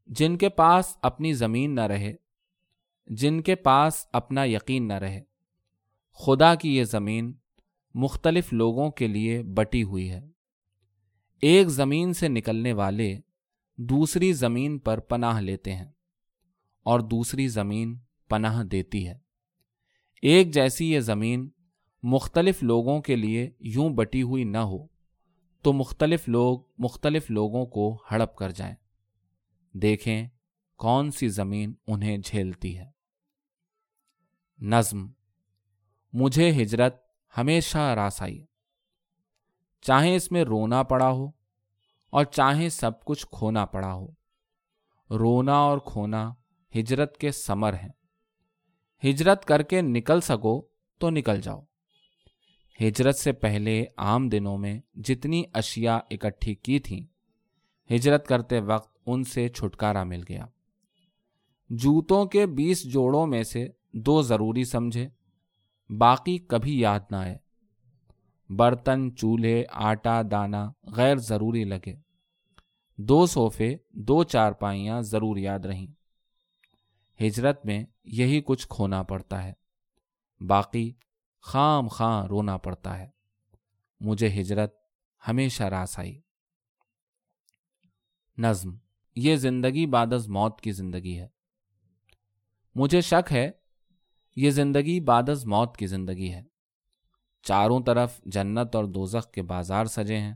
[0.08, 2.16] جن کے پاس اپنی زمین نہ رہے،
[3.08, 5.24] جن کے پاس اپنا یقین نہ رہے،
[6.14, 7.34] خدا کی یہ زمین
[7.94, 10.22] مختلف لوگوں کے لیے بٹی ہوئی ہے۔
[11.42, 13.20] ایک زمین سے نکلنے والے
[13.78, 15.95] دوسری زمین پر پناہ لیتے ہیں۔
[16.86, 19.20] اور دوسری زمین پناہ دیتی ہے۔
[20.22, 21.50] ایک جیسی یہ زمین
[22.04, 24.88] مختلف لوگوں کے لیے یوں بٹی ہوئی نہ ہو،
[25.62, 28.76] تو مختلف لوگ مختلف لوگوں کو ہڑپ کر جائیں۔
[29.74, 30.28] دیکھیں
[30.78, 32.92] کون سی زمین انہیں جھیلتی ہے۔
[34.60, 35.08] نظم
[36.14, 36.96] مجھے ہجرت
[37.38, 38.46] ہمیشہ راس آئی
[39.82, 41.28] چاہے اس میں رونا پڑا ہو
[42.10, 44.08] اور چاہے سب کچھ کھونا پڑا ہو۔
[45.10, 46.34] رونا اور کھونا
[46.80, 47.90] ہجرت کے سمر ہیں۔
[49.10, 50.66] ہجرت کر کے نکل سکو
[51.00, 51.62] تو نکل جاؤ۔
[52.82, 57.02] ہجرت سے پہلے عام دنوں میں جتنی اشیاء اکٹھی کی تھیں،
[57.94, 60.46] ہجرت کرتے وقت ان سے چھٹکارا مل گیا۔
[61.70, 65.08] جوتوں کے بیس جوڑوں میں سے دو ضروری سمجھے،
[65.98, 67.38] باقی کبھی یاد نہ آئے۔
[68.50, 71.96] برتن، چولہے، آٹا، دانا غیر ضروری لگے۔
[72.98, 75.95] دو صوفے، دو چار پائیاں ضرور یاد رہیں۔
[77.22, 79.54] ہجرت میں یہی کچھ کھونا پڑتا ہے۔
[80.48, 80.94] باقی
[81.42, 83.10] خام خاں رونا پڑتا ہے۔
[84.00, 84.76] مجھے ہجرت
[85.28, 86.22] ہمیشہ راس آئی۔
[88.38, 88.78] نظم،
[89.16, 91.28] یہ زندگی بعد از موت کی زندگی ہے۔
[92.76, 93.52] مجھے شک ہے،
[94.36, 96.44] یہ زندگی بعد از موت کی زندگی ہے۔
[97.44, 100.34] چاروں طرف جنت اور دوزخ کے بازار سجے ہیں۔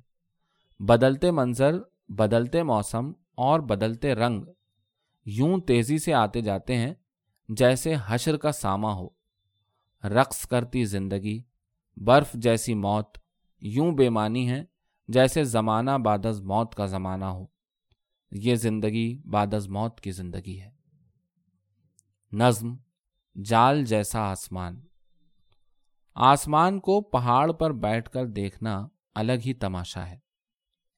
[0.79, 4.43] بدلتے منظر، بدلتے موسم اور بدلتے رنگ
[5.25, 6.93] یوں تیزی سے آتے جاتے ہیں
[7.49, 9.09] جیسے حشر کا ساما ہو۔
[10.03, 11.43] رقص کرتی زندگی،
[11.97, 13.17] برف جیسی موت،
[13.61, 14.65] یوں بے معنی ہے
[15.07, 17.45] جیسے زمانہ بعد از موت کا زمانہ ہو۔
[18.31, 20.71] یہ زندگی بعد از موت کی زندگی ہے۔
[22.31, 22.75] نظم،
[23.43, 24.81] جال جیسا آسمان۔
[26.15, 30.19] آسمان کو پہاڑ پر بیٹھ کر دیکھنا الگ ہی تماشا ہے۔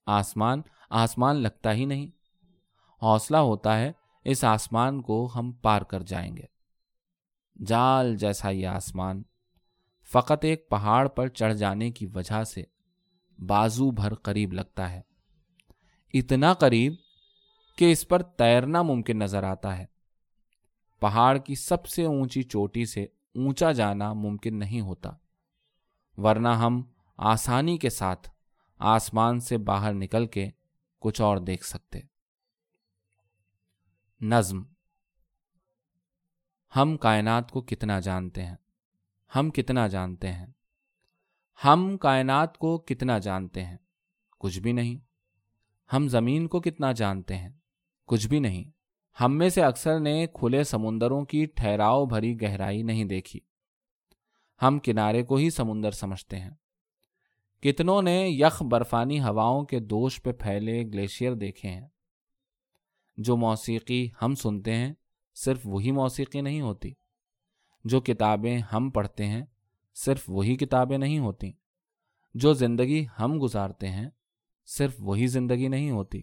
[0.06, 2.06] آسمان آسمان لگتا ہی نہیں۔
[3.02, 3.92] حوصلہ ہوتا ہے
[4.24, 6.44] اس آسمان کو ہم پار کر جائیں گے۔
[7.66, 9.22] جال جیسا یہ آسمان
[10.12, 12.62] فقط ایک پہاڑ پر چڑھ جانے کی وجہ سے
[13.46, 15.00] بازو بھر قریب لگتا ہے۔
[16.14, 16.92] اتنا قریب
[17.76, 19.86] کہ اس پر تیرنا ممکن نظر آتا ہے۔
[21.00, 23.02] پہاڑ کی سب سے اونچی چوٹی سے
[23.34, 25.10] اونچا جانا ممکن نہیں ہوتا۔
[26.16, 26.82] ورنہ ہم
[27.16, 28.30] آسانی کے ساتھ
[28.78, 30.50] آسمان سے باہر نکل کے
[31.00, 32.11] کچھ اور دیکھ سکتے۔
[34.22, 34.62] نظم۔
[36.76, 38.56] ہم کائنات کو کتنا جانتے ہیں۔
[39.36, 40.46] ہم کتنا جانتے ہیں۔
[41.64, 43.76] ہم کائنات کو کتنا جانتے ہیں۔
[44.38, 44.96] کچھ بھی نہیں۔
[45.92, 47.50] ہم زمین کو کتنا جانتے ہیں۔
[48.06, 48.64] کچھ بھی نہیں۔
[49.20, 53.40] ہم میں سے اکثر نے کھلے سمندروں کی ٹھہراؤ بھری گہرائی نہیں دیکھی۔
[54.62, 56.50] ہم کنارے کو ہی سمندر سمجھتے ہیں۔
[57.62, 61.88] کتنوں نے یخ برفانی ہواؤں کے دوش پہ پھیلے گلیشیئر دیکھے ہیں۔
[63.16, 64.94] جو موسیقی ہم سنتے ہیں
[65.34, 66.92] صرف وہی موسیقی نہیں ہوتی۔
[67.84, 69.44] جو کتابیں ہم پڑھتے ہیں
[69.94, 71.52] صرف وہی کتابیں نہیں ہوتی۔
[72.34, 74.10] جو زندگی ہم گزارتے ہیں
[74.66, 76.22] صرف وہی زندگی نہیں ہوتی۔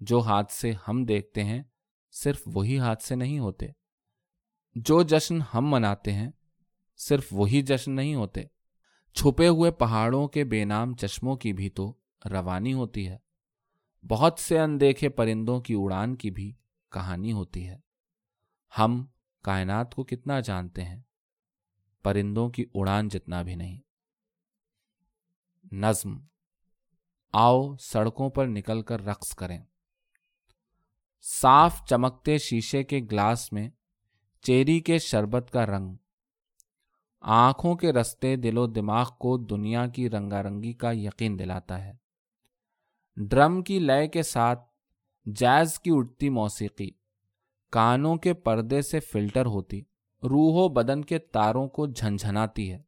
[0.00, 1.62] جو حادثے ہم دیکھتے ہیں
[2.12, 3.66] صرف وہی حادثے نہیں ہوتے۔
[4.74, 6.30] جو جشن ہم مناتے ہیں
[6.96, 8.42] صرف وہی جشن نہیں ہوتے۔
[9.14, 11.94] چھپے ہوئے پہاڑوں کے بے نام چشموں کی بھی تو
[12.30, 13.23] روانی ہوتی ہے۔
[14.08, 16.52] بہت سے اندیکھے پرندوں کی اڑان کی بھی
[16.92, 17.76] کہانی ہوتی ہے۔
[18.78, 19.06] ہم
[19.42, 21.02] کائنات کو کتنا جانتے ہیں،
[22.02, 23.80] پرندوں کی اڑان جتنا بھی نہیں۔
[25.72, 26.18] نظم،
[27.32, 29.64] آؤ سڑکوں پر نکل کر رقص کریں۔
[31.22, 33.70] صاف چمکتے شیشے کے گلاس میں
[34.42, 35.96] چیری کے شربت کا رنگ۔
[37.20, 42.03] آنکھوں کے رستے دل و دماغ کو دنیا کی رنگا رنگی کا یقین دلاتا ہے۔
[43.16, 44.60] ڈرم کی لیے کے ساتھ
[45.26, 46.90] جیز کی اٹھتی موسیقی،
[47.70, 49.80] کانوں کے پردے سے فلٹر ہوتی،
[50.22, 52.82] روح و بدن کے تاروں کو جھنجھناتی ہے۔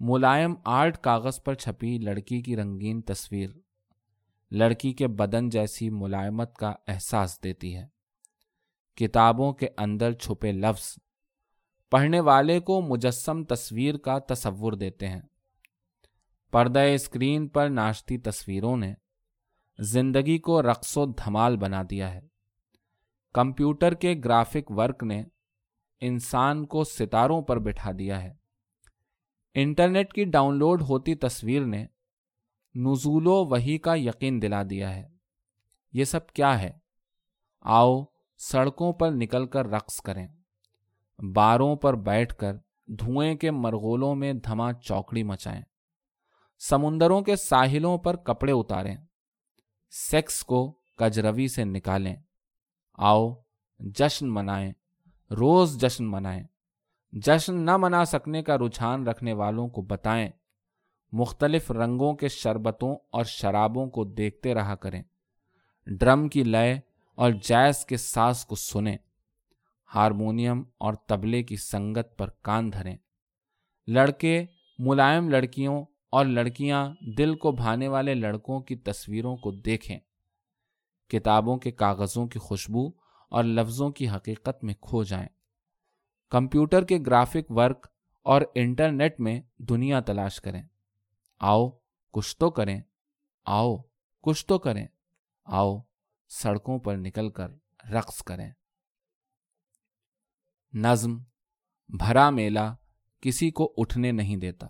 [0.00, 3.50] ملائم آرٹ کاغذ پر چھپی لڑکی کی رنگین تصویر،
[4.50, 7.86] لڑکی کے بدن جیسی ملائمت کا احساس دیتی ہے۔
[8.96, 10.96] کتابوں کے اندر چھپے لفظ
[11.90, 15.22] پڑھنے والے کو مجسم تصویر کا تصور دیتے ہیں۔
[16.50, 18.94] پردہ اسکرین پر ناشتی تصویروں نے
[19.78, 22.20] زندگی کو رقص و دھمال بنا دیا ہے۔
[23.34, 25.24] کمپیوٹر کے گرافک ورک نے
[26.00, 28.34] انسان کو ستاروں پر بٹھا دیا ہے۔
[29.54, 31.86] انٹرنیٹ کی ڈاؤن لوڈ ہوتی تصویر نے
[32.74, 35.08] نزول و وہی کا یقین دلا دیا ہے۔
[35.92, 36.70] یہ سب کیا ہے؟
[37.60, 38.04] آؤ
[38.38, 40.28] سڑکوں پر نکل کر رقص کریں۔
[41.34, 42.56] باروں پر بیٹھ کر
[42.86, 45.62] دھوئیں کے مرغولوں میں دھما چوکڑی مچائیں۔
[46.58, 48.96] سمندروں کے ساحلوں پر کپڑے اتاریں۔
[49.94, 52.16] سیکس کو کجروی سے نکالیں۔
[52.94, 53.34] آؤ،
[53.78, 54.72] جشن منائیں۔
[55.30, 56.42] روز جشن منائیں۔
[57.12, 60.30] جشن نہ منا سکنے کا رجحان رکھنے والوں کو بتائیں۔
[61.12, 65.02] مختلف رنگوں کے شربتوں اور شرابوں کو دیکھتے رہا کریں۔
[65.86, 66.80] ڈرم کی لیے
[67.14, 68.96] اور جیز کے ساز کو سنیں۔
[69.94, 72.96] ہارمونیم اور تبلے کی سنگت پر کان دھریں۔
[73.86, 74.44] لڑکے،
[74.78, 79.98] ملائم لڑکیوں اور لڑکیاں دل کو بھانے والے لڑکوں کی تصویروں کو دیکھیں۔
[81.08, 82.88] کتابوں کے کاغذوں کی خوشبو
[83.30, 85.28] اور لفظوں کی حقیقت میں کھو جائیں۔
[86.30, 87.86] کمپیوٹر کے گرافک ورک
[88.22, 90.62] اور انٹرنیٹ میں دنیا تلاش کریں۔
[91.40, 91.70] آؤ،
[92.12, 92.80] کچھ تو کریں۔
[93.44, 93.76] آؤ،
[94.22, 94.86] کچھ تو کریں۔
[95.44, 95.78] آؤ،
[96.28, 97.50] سڑکوں پر نکل کر
[97.92, 98.50] رقص کریں۔
[100.72, 101.18] نظم،
[101.88, 102.74] بھرا میلہ
[103.20, 104.66] کسی کو اٹھنے نہیں دیتا۔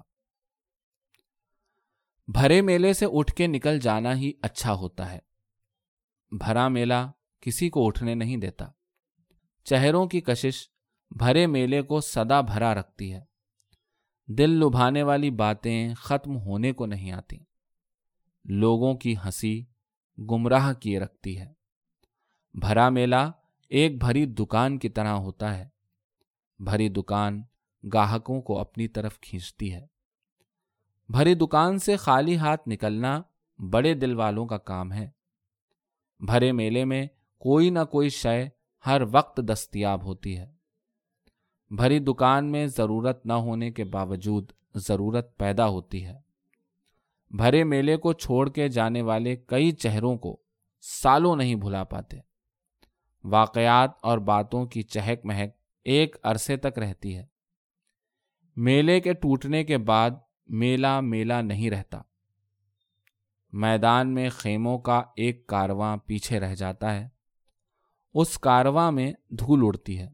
[2.27, 5.19] بھرے میلے سے اٹھ کے نکل جانا ہی اچھا ہوتا ہے۔
[6.31, 7.11] بھرا میلہ
[7.41, 8.69] کسی کو اٹھنے نہیں دیتا۔
[9.65, 10.69] چہروں کی کشش
[11.11, 13.21] بھرے میلے کو سدا بھرا رکھتی ہے۔
[14.27, 17.39] دل لبھانے والی باتیں ختم ہونے کو نہیں آتی۔
[18.45, 19.65] لوگوں کی ہنسی
[20.19, 21.53] گمراہ کیے رکھتی ہے۔
[22.55, 23.31] بھرا میلہ
[23.69, 25.69] ایک بھری دکان کی طرح ہوتا ہے۔
[26.59, 27.43] بھری دکان
[27.93, 29.92] گاہکوں کو اپنی طرف کھینچتی ہے۔
[31.09, 33.23] بھری دکان سے خالی ہاتھ نکلنا
[33.59, 35.11] بڑے دل والوں کا کام ہے۔
[36.21, 37.07] بھرے میلے میں
[37.39, 38.49] کوئی نہ کوئی شے
[38.87, 40.47] ہر وقت دستیاب ہوتی ہے۔
[41.71, 46.19] بھری دکان میں ضرورت نہ ہونے کے باوجود ضرورت پیدا ہوتی ہے۔
[47.31, 50.37] بھرے میلے کو چھوڑ کے جانے والے کئی چہروں کو
[50.81, 52.17] سالوں نہیں بھلا پاتے۔
[53.25, 55.51] واقعات اور باتوں کی چہک مہک
[55.85, 57.27] ایک عرصے تک رہتی ہے۔
[58.57, 60.11] میلے کے ٹوٹنے کے بعد
[60.53, 61.99] میلہ میلہ نہیں رہتا۔
[63.53, 67.09] میدان میں خیموں کا ایک کارواں پیچھے رہ جاتا ہے۔
[68.15, 70.09] اس کارواں میں دھول اڑتی ہے۔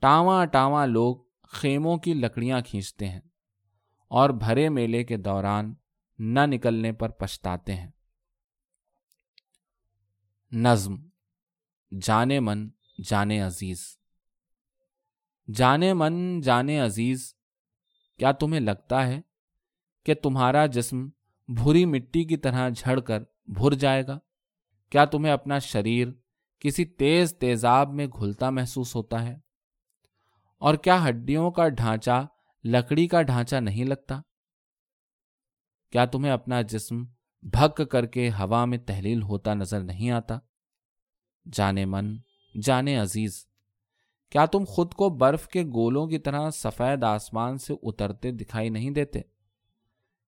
[0.00, 3.20] ٹاواں ٹاواں لوگ خیموں کی لکڑیاں کھینچتے ہیں
[4.08, 5.74] اور بھرے میلے کے دوران
[6.18, 7.90] نہ نکلنے پر پچھتاتے ہیں۔
[10.52, 10.96] نظم
[12.00, 12.68] جانے من،
[13.04, 13.98] جانے عزیز۔
[15.54, 17.34] جانے من، جانے عزیز
[18.18, 19.20] کیا تمہیں لگتا ہے
[20.04, 21.08] کہ تمہارا جسم
[21.48, 24.18] بھری مٹی کی طرح جھڑ کر بھر جائے گا؟
[24.90, 26.08] کیا تمہیں اپنا شریر
[26.58, 29.36] کسی تیز تیزاب میں گھلتا محسوس ہوتا ہے؟
[30.58, 32.26] اور کیا ہڈیوں کا ڈھانچہ
[32.64, 34.20] لکڑی کا ڈھانچہ نہیں لگتا؟
[35.90, 37.04] کیا تمہیں اپنا جسم
[37.42, 40.38] بھک کر کے ہوا میں تحلیل ہوتا نظر نہیں آتا؟
[41.52, 42.16] جانے من،
[42.62, 43.51] جانے عزیز۔
[44.32, 48.90] کیا تم خود کو برف کے گولوں کی طرح سفید آسمان سے اترتے دکھائی نہیں
[48.90, 49.20] دیتے؟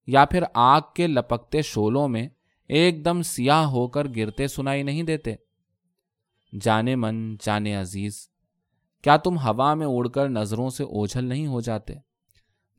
[0.07, 2.29] یا پھر آگ کے لپکتے شولوں میں
[2.69, 5.35] ایک دم سیاہ ہو کر گرتے سنائی نہیں دیتے؟
[6.61, 8.29] جانے من، جانے عزیز،
[9.03, 11.95] کیا تم ہوا میں اڑ کر نظروں سے اوجھل نہیں ہو جاتے؟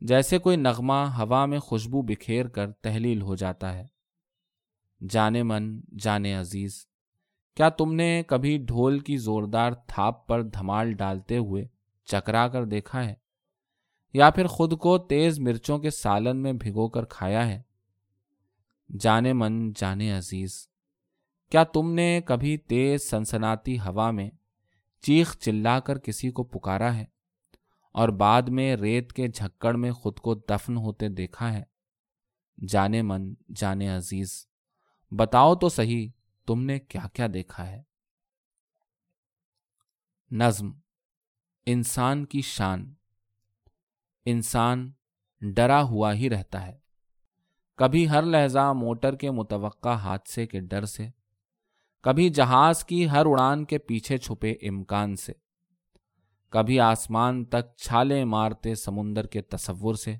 [0.00, 3.86] جیسے کوئی نغمہ ہوا میں خوشبو بکھیر کر تحلیل ہو جاتا ہے۔
[5.10, 6.86] جانے من، جانے عزیز
[7.56, 11.64] کیا تم نے کبھی ڈھول کی زوردار تھاپ پر دھمال ڈالتے ہوئے
[12.04, 13.14] چکرا کر دیکھا ہے؟
[14.14, 17.62] یا پھر خود کو تیز مرچوں کے سالن میں بھگو کر کھایا ہے؟
[19.00, 20.68] جانے من، جانے عزیز،
[21.50, 24.30] کیا تم نے کبھی تیز سنسناتی ہوا میں
[25.04, 27.04] چیخ چلا کر کسی کو پکارا ہے
[27.92, 31.62] اور بعد میں ریت کے جھکڑ میں خود کو دفن ہوتے دیکھا ہے؟
[32.68, 34.46] جانے من، جانے عزیز،
[35.10, 36.08] بتاؤ تو صحیح
[36.46, 37.82] تم نے کیا کیا دیکھا ہے؟
[40.30, 40.70] نظم،
[41.66, 42.94] انسان کی شان۔
[44.24, 44.92] انسان
[45.40, 46.78] ڈرا ہوا ہی رہتا ہے۔
[47.76, 51.08] کبھی ہر لہجہ موٹر کے متوقع حادثے کے ڈر سے،
[52.02, 55.32] کبھی جہاز کی ہر اڑان کے پیچھے چھپے امکان سے،
[56.48, 60.14] کبھی آسمان تک چھالے مارتے سمندر کے تصور سے،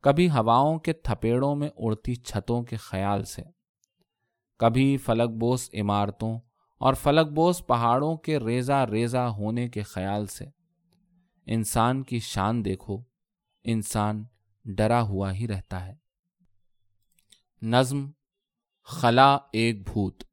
[0.00, 3.59] کبھی ہواؤں کے تھپیڑوں میں اڑتی چھتوں کے خیال سے۔
[4.60, 6.40] کبھی فلک بوس عمارتوں
[6.78, 10.44] اور فلک بوس پہاڑوں کے ریزا ریزا ہونے کے خیال سے۔
[11.46, 13.02] انسان کی شان دیکھو،
[13.64, 14.24] انسان
[14.64, 15.94] ڈرا ہوا ہی رہتا ہے۔
[17.62, 18.10] نظم،
[18.82, 20.24] خلا ایک بھوت۔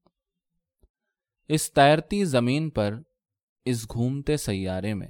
[1.47, 3.01] اس تیرتی زمین پر،
[3.65, 5.09] اس گھومتے سیارے میں۔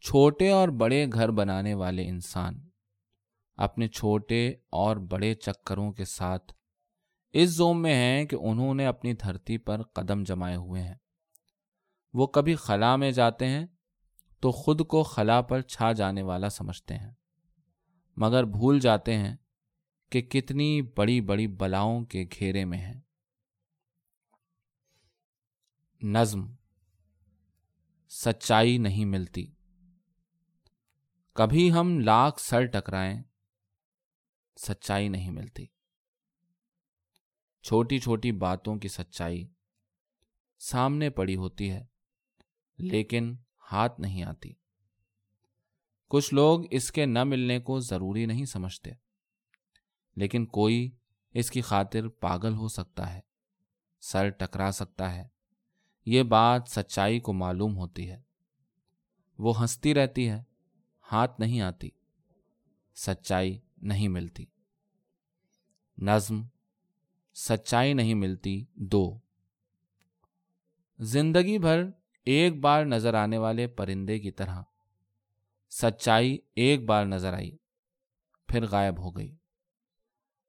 [0.00, 2.68] چھوٹے اور بڑے گھر بنانے والے انسان۔
[3.56, 6.52] اپنے چھوٹے اور بڑے چکروں کے ساتھ
[7.32, 10.94] اس زوم میں ہیں کہ انہوں نے اپنی دھرتی پر قدم جمائے ہوئے ہیں۔
[12.12, 13.66] وہ کبھی خلا میں جاتے ہیں
[14.40, 17.10] تو خود کو خلا پر چھا جانے والا سمجھتے ہیں۔
[18.16, 19.36] مگر بھول جاتے ہیں
[20.10, 23.00] کہ کتنی بڑی بڑی بلاؤں کے گھیرے میں ہیں۔
[26.02, 26.54] نظم
[28.08, 29.52] سچائی نہیں ملتی۔
[31.32, 33.22] کبھی ہم لاکھ سر ٹکرائیں،
[34.56, 35.66] سچائی نہیں ملتی۔
[37.62, 39.46] چھوٹی چھوٹی باتوں کی سچائی
[40.58, 41.84] سامنے پڑی ہوتی ہے،
[42.78, 43.36] لیکن
[43.72, 44.52] ہاتھ نہیں آتی۔
[46.10, 48.90] کچھ لوگ اس کے نہ ملنے کو ضروری نہیں سمجھتے،
[50.16, 50.90] لیکن کوئی
[51.34, 53.20] اس کی خاطر پاگل ہو سکتا ہے،
[54.00, 55.28] سر ٹکرا سکتا ہے۔
[56.06, 58.20] یہ بات سچائی کو معلوم ہوتی ہے۔
[59.38, 60.42] وہ ہنستی رہتی ہے،
[61.12, 61.90] ہاتھ نہیں آتی،
[62.96, 64.44] سچائی نہیں ملتی۔
[65.98, 66.42] نظم
[67.34, 69.18] سچائی نہیں ملتی، دو۔
[70.98, 71.84] زندگی بھر
[72.24, 74.62] ایک بار نظر آنے والے پرندے کی طرح
[75.70, 77.56] سچائی ایک بار نظر آئی،
[78.48, 79.36] پھر غائب ہو گئی۔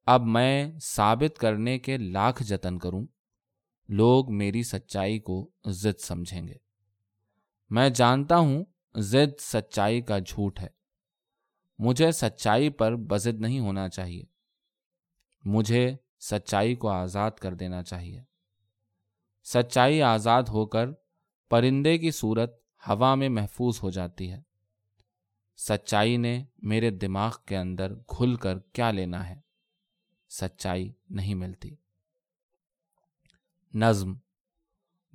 [0.06, 3.06] اب میں ثابت کرنے کے لاکھ جتن کروں،
[3.90, 6.56] لوگ میری سچائی کو ضد سمجھیں گے۔
[7.70, 8.66] میں جانتا ہوں
[8.96, 10.68] زد سچائی کا جھوٹ ہے۔
[11.80, 14.24] مجھے سچائی پر بزد نہیں ہونا چاہیے۔
[15.44, 15.96] مجھے
[16.30, 18.24] سچائی کو آزاد کر دینا چاہیے۔
[19.44, 20.90] سچائی آزاد ہو کر
[21.50, 24.42] پرندے کی صورت ہوا میں محفوظ ہو جاتی ہے۔
[25.58, 29.40] سچائی نے میرے دماغ کے اندر کھل کر کیا لینا ہے؟
[30.30, 31.76] سچائی نہیں ملتی۔
[33.74, 34.14] نظم۔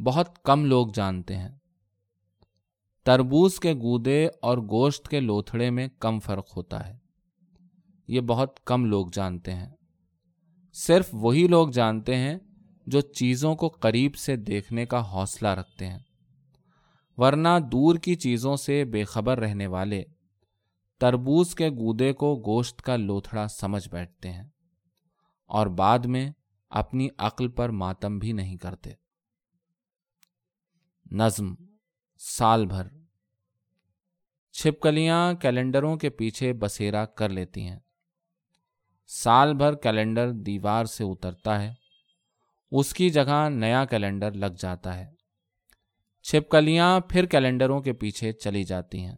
[0.05, 1.59] بہت کم لوگ جانتے ہیں۔
[3.03, 6.99] تربوز کے گودے اور گوشت کے لوتھڑے میں کم فرق ہوتا ہے۔
[8.09, 9.78] یہ بہت کم لوگ جانتے ہیں۔
[10.73, 12.39] صرف وہی لوگ جانتے ہیں
[12.87, 15.99] جو چیزوں کو قریب سے دیکھنے کا حوصلہ رکھتے ہیں۔
[17.17, 20.05] ورنہ دور کی چیزوں سے بے خبر رہنے والے
[20.99, 24.45] تربوز کے گودے کو گوشت کا لوتھڑا سمجھ بیٹھتے ہیں
[25.47, 26.31] اور بعد میں
[26.71, 28.91] اپنی عقل پر ماتم بھی نہیں کرتے۔
[31.11, 31.55] نظم،
[32.19, 32.89] سال بھر۔
[34.53, 37.79] چھپکلیاں کیلنڈروں کے پیچھے بسیرا کر لیتی ہیں۔
[39.09, 41.75] سال بھر کیلنڈر دیوار سے اترتا ہے۔
[42.71, 45.07] اس کی جگہ نیا کیلنڈر لگ جاتا ہے۔
[46.23, 49.17] چھپکلیاں پھر کیلنڈروں کے پیچھے چلی جاتی ہیں۔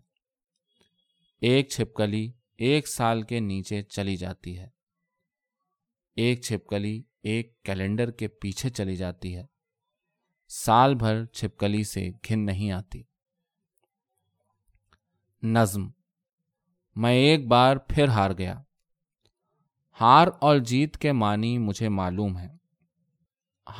[1.40, 4.68] ایک چھپکلی ایک سال کے نیچے چلی جاتی ہے۔
[6.16, 9.46] ایک چھپکلی ایک کیلنڈر کے پیچھے چلی جاتی ہے۔
[10.48, 13.02] سال بھر چھپکلی سے گھن نہیں آتی۔
[15.42, 15.88] نظم
[16.96, 18.62] میں ایک بار پھر ہار گیا۔
[20.00, 22.56] ہار اور جیت کے معنی مجھے معلوم ہے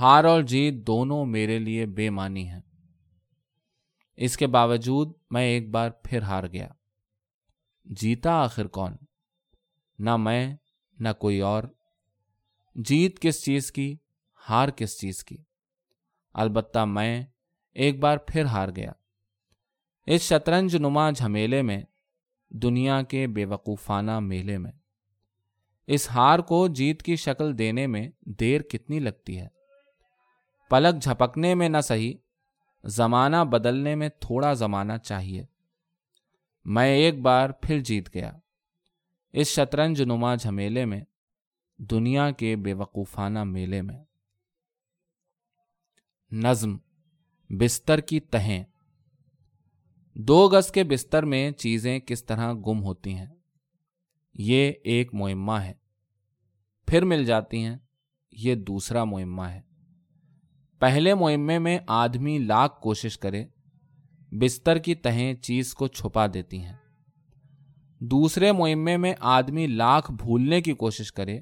[0.00, 2.60] ہار اور جیت دونوں میرے لیے بے معنی ہیں۔
[4.16, 6.68] اس کے باوجود میں ایک بار پھر ہار گیا۔
[7.84, 8.96] جیتا آخر کون؟
[9.98, 10.56] نہ میں،
[10.98, 11.62] نہ کوئی اور۔
[12.74, 13.96] جیت کس چیز کی؟
[14.48, 15.36] ہار کس چیز کی؟
[16.34, 17.24] البتہ میں
[17.72, 18.92] ایک بار پھر ہار گیا۔
[20.06, 21.82] اس شطرنج نما جھمیلے میں،
[22.48, 24.72] دنیا کے بے وقوفانہ میلے میں۔
[25.90, 29.48] اس ہار کو جیت کی شکل دینے میں دیر کتنی لگتی ہے؟
[30.70, 32.14] پلک جھپکنے میں نہ صحیح،
[32.84, 35.44] زمانہ بدلنے میں تھوڑا زمانہ چاہیے۔
[36.64, 38.32] میں ایک بار پھر جیت گیا۔
[39.32, 41.00] اس شطرنج نما جھمیلے میں،
[41.78, 44.04] دنیا کے بے وقوفانہ میلے میں۔
[46.32, 46.76] نظم،
[47.50, 48.64] بستر کی تہیں۔
[50.14, 53.26] دو گز کے بستر میں چیزیں کس طرح گم ہوتی ہیں؟
[54.34, 55.79] یہ ایک معمہ ہے۔
[56.90, 57.76] پھر مل جاتی ہیں،
[58.32, 59.60] یہ دوسرا معمہ ہے۔
[60.78, 63.46] پہلے معمے میں آدمی لاکھ کوشش کرے،
[64.32, 66.76] بستر کی تہیں چیز کو چھپا دیتی ہیں۔
[67.98, 71.40] دوسرے معمے میں آدمی لاکھ بھولنے کی کوشش کرے،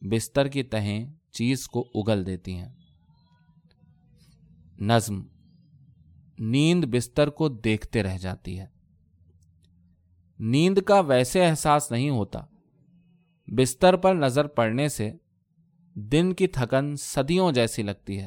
[0.00, 2.68] بستر کی تہیں چیز کو اگل دیتی ہیں۔
[4.78, 5.22] نظم،
[6.38, 8.66] نیند بستر کو دیکھتے رہ جاتی ہے۔
[10.38, 12.40] نیند کا ویسے احساس نہیں ہوتا۔
[13.56, 15.12] بستر پر نظر پڑنے سے
[15.94, 18.26] دن کی تھکن صدیوں جیسی لگتی ہے۔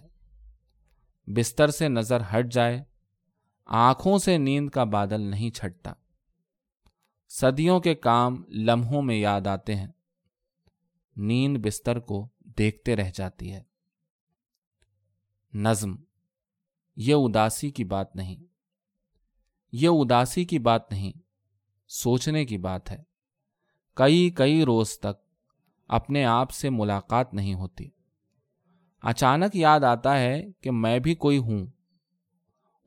[1.27, 2.83] بستر سے نظر ہٹ جائے،
[3.65, 5.93] آنکھوں سے نیند کا بادل نہیں چھٹتا۔
[7.29, 9.87] صدیوں کے کام لمحوں میں یاد آتے ہیں۔
[11.15, 13.63] نیند بستر کو دیکھتے رہ جاتی ہے۔
[15.53, 15.95] نظم،
[16.95, 18.35] یہ اداسی کی بات نہیں۔
[19.71, 21.11] یہ اداسی کی بات نہیں،
[21.87, 23.10] سوچنے کی بات ہے۔
[23.93, 25.25] کئی کئی روز تک
[25.87, 27.89] اپنے آپ سے ملاقات نہیں ہوتی۔
[29.01, 31.65] اچانک یاد آتا ہے کہ میں بھی کوئی ہوں۔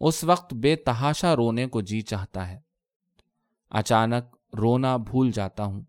[0.01, 2.61] اس وقت بے تحاشا رونے کو جی چاہتا ہے۔
[3.71, 5.83] اچانک رونا بھول جاتا ہوں۔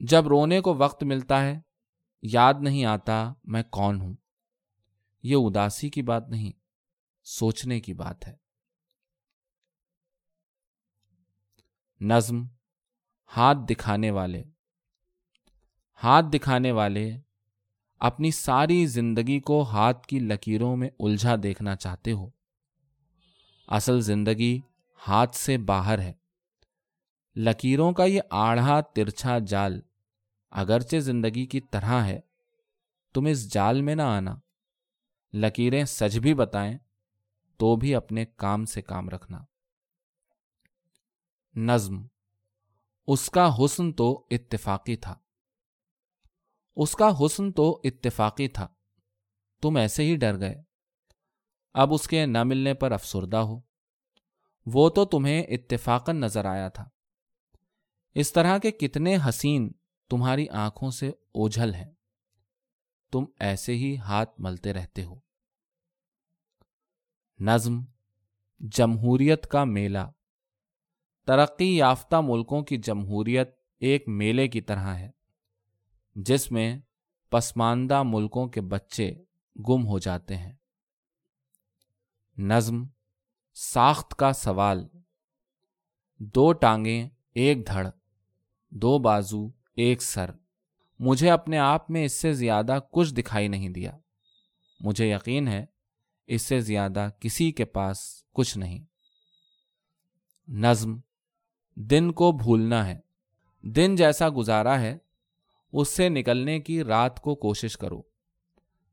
[0.00, 1.60] جب رونے کو وقت ملتا ہے،
[2.22, 4.14] یاد نہیں آتا میں کون ہوں۔
[5.22, 6.52] یہ اداسی کی بات نہیں،
[7.24, 8.36] سوچنے کی بات ہے۔
[12.00, 12.44] نظم
[13.36, 14.44] ہاتھ دکھانے والے،
[16.02, 17.12] ہاتھ دکھانے والے
[18.00, 22.30] اپنی ساری زندگی کو ہاتھ کی لکیروں میں الجھا دیکھنا چاہتے ہو۔
[23.68, 24.60] اصل زندگی
[25.08, 26.12] ہاتھ سے باہر ہے۔
[27.36, 29.80] لکیروں کا یہ آڑھا ترچھا جال
[30.50, 32.20] اگرچہ زندگی کی طرح ہے،
[33.14, 34.34] تم اس جال میں نہ آنا۔
[35.34, 36.78] لکیریں سچ بھی بتائیں
[37.56, 39.44] تو بھی اپنے کام سے کام رکھنا۔
[41.54, 42.06] نظم
[43.06, 45.14] اس کا حسن تو اتفاقی تھا۔
[46.76, 48.68] اس کا حسن تو اتفاقی تھا۔
[49.62, 50.62] تم ایسے ہی ڈر گئے۔
[51.74, 53.60] اب اس کے نہ ملنے پر افسردہ ہو۔
[54.66, 56.88] وہ تو تمہیں اتفاقن نظر آیا تھا۔
[58.14, 59.72] اس طرح کے کتنے حسین
[60.10, 61.90] تمہاری آنکھوں سے اوجھل ہیں۔
[63.12, 65.20] تم ایسے ہی ہاتھ ملتے رہتے ہو۔
[67.38, 67.80] نظم،
[68.60, 70.21] جمہوریت کا میلہ۔
[71.26, 75.10] ترقی یافتہ ملکوں کی جمہوریت ایک میلے کی طرح ہے،
[76.14, 76.78] جس میں
[77.30, 79.14] پسماندہ ملکوں کے بچے
[79.68, 80.52] گم ہو جاتے ہیں۔
[82.38, 82.84] نظم
[83.54, 84.88] ساخت کا سوال۔
[86.18, 87.86] دو ٹانگیں ایک دھڑ،
[88.70, 90.30] دو بازو ایک سر۔
[90.98, 93.98] مجھے اپنے آپ میں اس سے زیادہ کچھ دکھائی نہیں دیا۔
[94.80, 95.66] مجھے یقین ہے
[96.26, 98.84] اس سے زیادہ کسی کے پاس کچھ نہیں۔
[100.48, 101.00] نظم
[101.74, 103.00] دن کو بھولنا ہے۔
[103.62, 104.98] دن جیسا گزارا ہے،
[105.72, 108.02] اس سے نکلنے کی رات کو کوشش کرو۔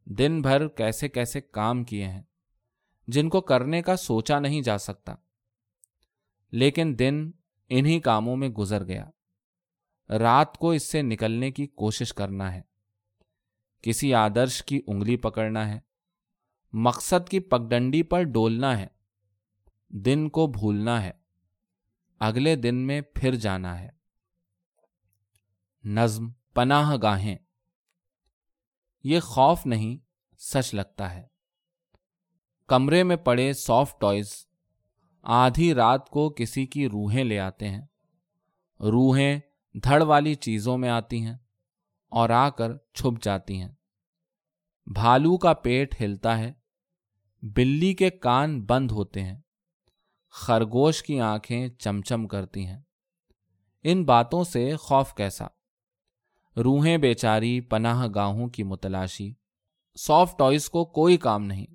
[0.06, 2.22] دن بھر کیسے کیسے کام کیے ہیں،
[3.08, 5.16] جن کو کرنے کا سوچا نہیں جا سکتا۔
[6.52, 7.32] لیکن دن
[7.70, 9.10] انہی کاموں میں گزر گیا۔
[10.10, 12.62] رات کو اس سے نکلنے کی کوشش کرنا ہے۔
[13.82, 15.80] کسی آدرش کی انگلی پکڑنا ہے۔
[16.74, 18.88] مقصد کی پگڈنڈی پر ڈولنا ہے۔
[19.90, 21.19] دن کو بھولنا ہے۔
[22.20, 23.90] اگلے دن میں پھر جانا ہے۔
[25.84, 27.38] نظم پناہ گاہیں۔
[29.04, 29.98] یہ خوف نہیں،
[30.38, 31.28] سچ لگتا ہے۔
[32.68, 34.48] کمرے میں پڑے سافٹ ٹوائز
[35.22, 37.82] آدھی رات کو کسی کی روحیں لے آتے ہیں۔
[38.80, 39.40] روحیں
[39.74, 41.38] دھڑ والی چیزوں میں آتی ہیں
[42.10, 43.70] اور آ کر چھپ جاتی ہیں۔
[44.86, 46.54] بھالو کا پیٹ ہلتا ہے،
[47.42, 49.40] بلی کے کان بند ہوتے ہیں۔
[50.30, 52.80] خرگوش کی آنکھیں چمچم کرتی ہیں۔
[53.84, 55.48] ان باتوں سے خوف کیسا؟
[56.58, 59.34] روحیں بیچاری پناہ گاہوں کی متلاشی۔
[59.96, 61.66] سافٹ ٹوائز کو کوئی کام نہیں۔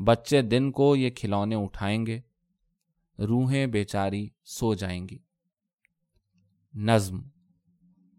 [0.00, 2.20] بچے دن کو یہ کھلونے اٹھائیں گے۔
[3.18, 5.18] روحیں بیچاری سو جائیں گی۔
[6.74, 7.22] نظم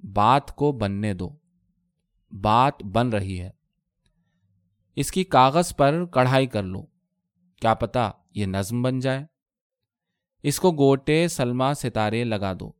[0.03, 1.37] بات کو بننے دو۔
[2.31, 3.49] بات بن رہی ہے۔
[4.95, 6.85] اس کی کاغذ پر کڑھائی کر لو۔
[7.61, 9.25] کیا پتا؟ یہ نظم بن جائے۔
[10.43, 12.71] اس کو گوٹے سلما ستارے لگا دو۔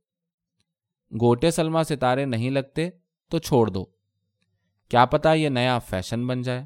[1.20, 2.90] گوٹے سلما ستارے نہیں لگتے
[3.28, 3.84] تو چھوڑ دو۔
[4.88, 6.64] کیا پتا یہ نیا فیشن بن جائے۔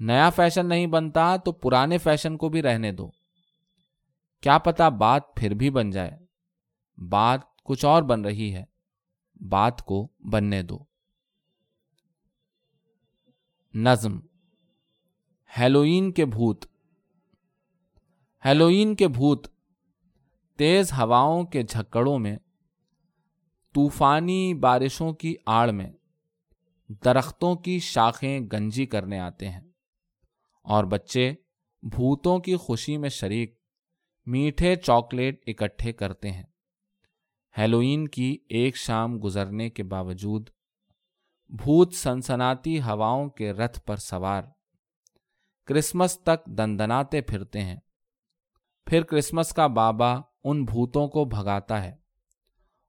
[0.00, 3.10] نیا فیشن نہیں بنتا تو پرانے فیشن کو بھی رہنے دو۔
[4.40, 6.18] کیا پتا بات پھر بھی بن جائے۔
[6.96, 8.64] بات کچھ اور بن رہی ہے۔
[9.48, 10.78] بات کو بننے دو۔
[13.74, 14.20] نظم۔
[15.58, 16.73] ہیلوئین کے بھوت۔
[18.44, 19.46] ہیلوئین کے بھوت،
[20.56, 22.36] تیز ہواؤں کے جھکڑوں میں،
[23.74, 25.92] طوفانی بارشوں کی آڑ میں
[26.88, 29.60] درختوں کی شاخیں گنجی کرنے آتے ہیں۔
[30.62, 31.32] اور بچے
[31.82, 33.58] بھوتوں کی خوشی میں شریک
[34.26, 36.44] میٹھے چاکلیٹ اکٹھے کرتے ہیں۔
[37.58, 40.50] ہیلوئین کی ایک شام گزرنے کے باوجود
[41.48, 44.42] بھوت سنسناتی ہواؤں کے رتھ پر سوار
[45.66, 47.76] کرسمس تک دندناتے پھرتے ہیں۔
[48.86, 50.14] پھر کرسمس کا بابا
[50.44, 51.96] ان بھوتوں کو بھگاتا ہے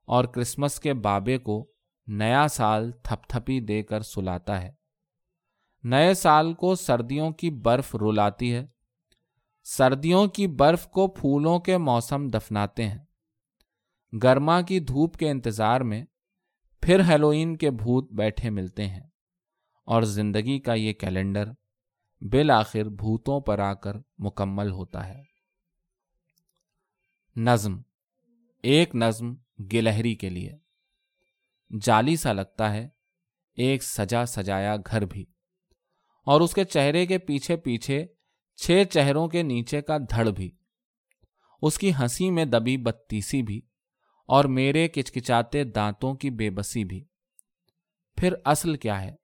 [0.05, 1.71] اور کرسمس کے بابے کو
[2.07, 4.71] نیا سال تھپ تھپی دے کر سلاتا ہے۔
[5.83, 8.67] نئے سال کو سردیوں کی برف رلاتی ہے۔
[9.63, 12.99] سردیوں کی برف کو پھولوں کے موسم دفناتے ہیں۔
[14.23, 16.05] گرما کی دھوپ کے انتظار میں
[16.81, 19.03] پھر ہیلوئین کے بھوت بیٹھے ملتے ہیں
[19.85, 21.51] اور زندگی کا یہ کیلنڈر
[22.21, 25.34] بالآخر بھوتوں پر آ کر مکمل ہوتا ہے۔
[27.37, 27.81] نظم،
[28.63, 29.35] ایک نظم
[29.73, 30.51] گلہری کے لیے۔
[31.81, 32.89] جالی سا لگتا ہے،
[33.53, 35.25] ایک سجا سجایا گھر بھی۔
[36.25, 38.05] اور اس کے چہرے کے پیچھے پیچھے
[38.55, 40.51] چھ چہروں کے نیچے کا دھڑ بھی۔
[41.61, 43.61] اس کی ہنسی میں دبی بتیسی بھی،
[44.27, 47.05] اور میرے کچکچاتے دانتوں کی بے بسی بھی۔
[48.17, 49.15] پھر اصل کیا ہے؟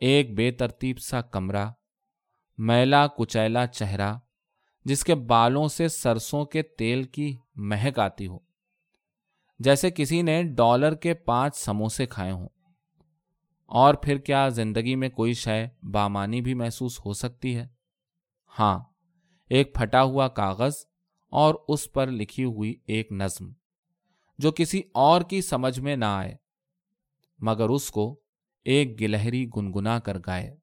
[0.00, 1.66] ایک بے ترتیب سا کمرہ،
[2.58, 4.14] میلا کچیلا چہرہ۔
[4.84, 8.38] جس کے بالوں سے سرسوں کے تیل کی مہک آتی ہو،
[9.58, 12.48] جیسے کسی نے ڈالر کے پانچ سموسے کھائے ہوں۔
[13.66, 17.66] اور پھر کیا زندگی میں کوئی شے بامانی بھی محسوس ہو سکتی ہے؟
[18.58, 18.78] ہاں
[19.48, 20.72] ایک پھٹا ہوا کاغذ
[21.32, 23.52] اور اس پر لکھی ہوئی ایک نظم،
[24.38, 26.34] جو کسی اور کی سمجھ میں نہ آئے،
[27.38, 28.20] مگر اس کو
[28.64, 30.59] ایک گلہری گنگنا کر گائے۔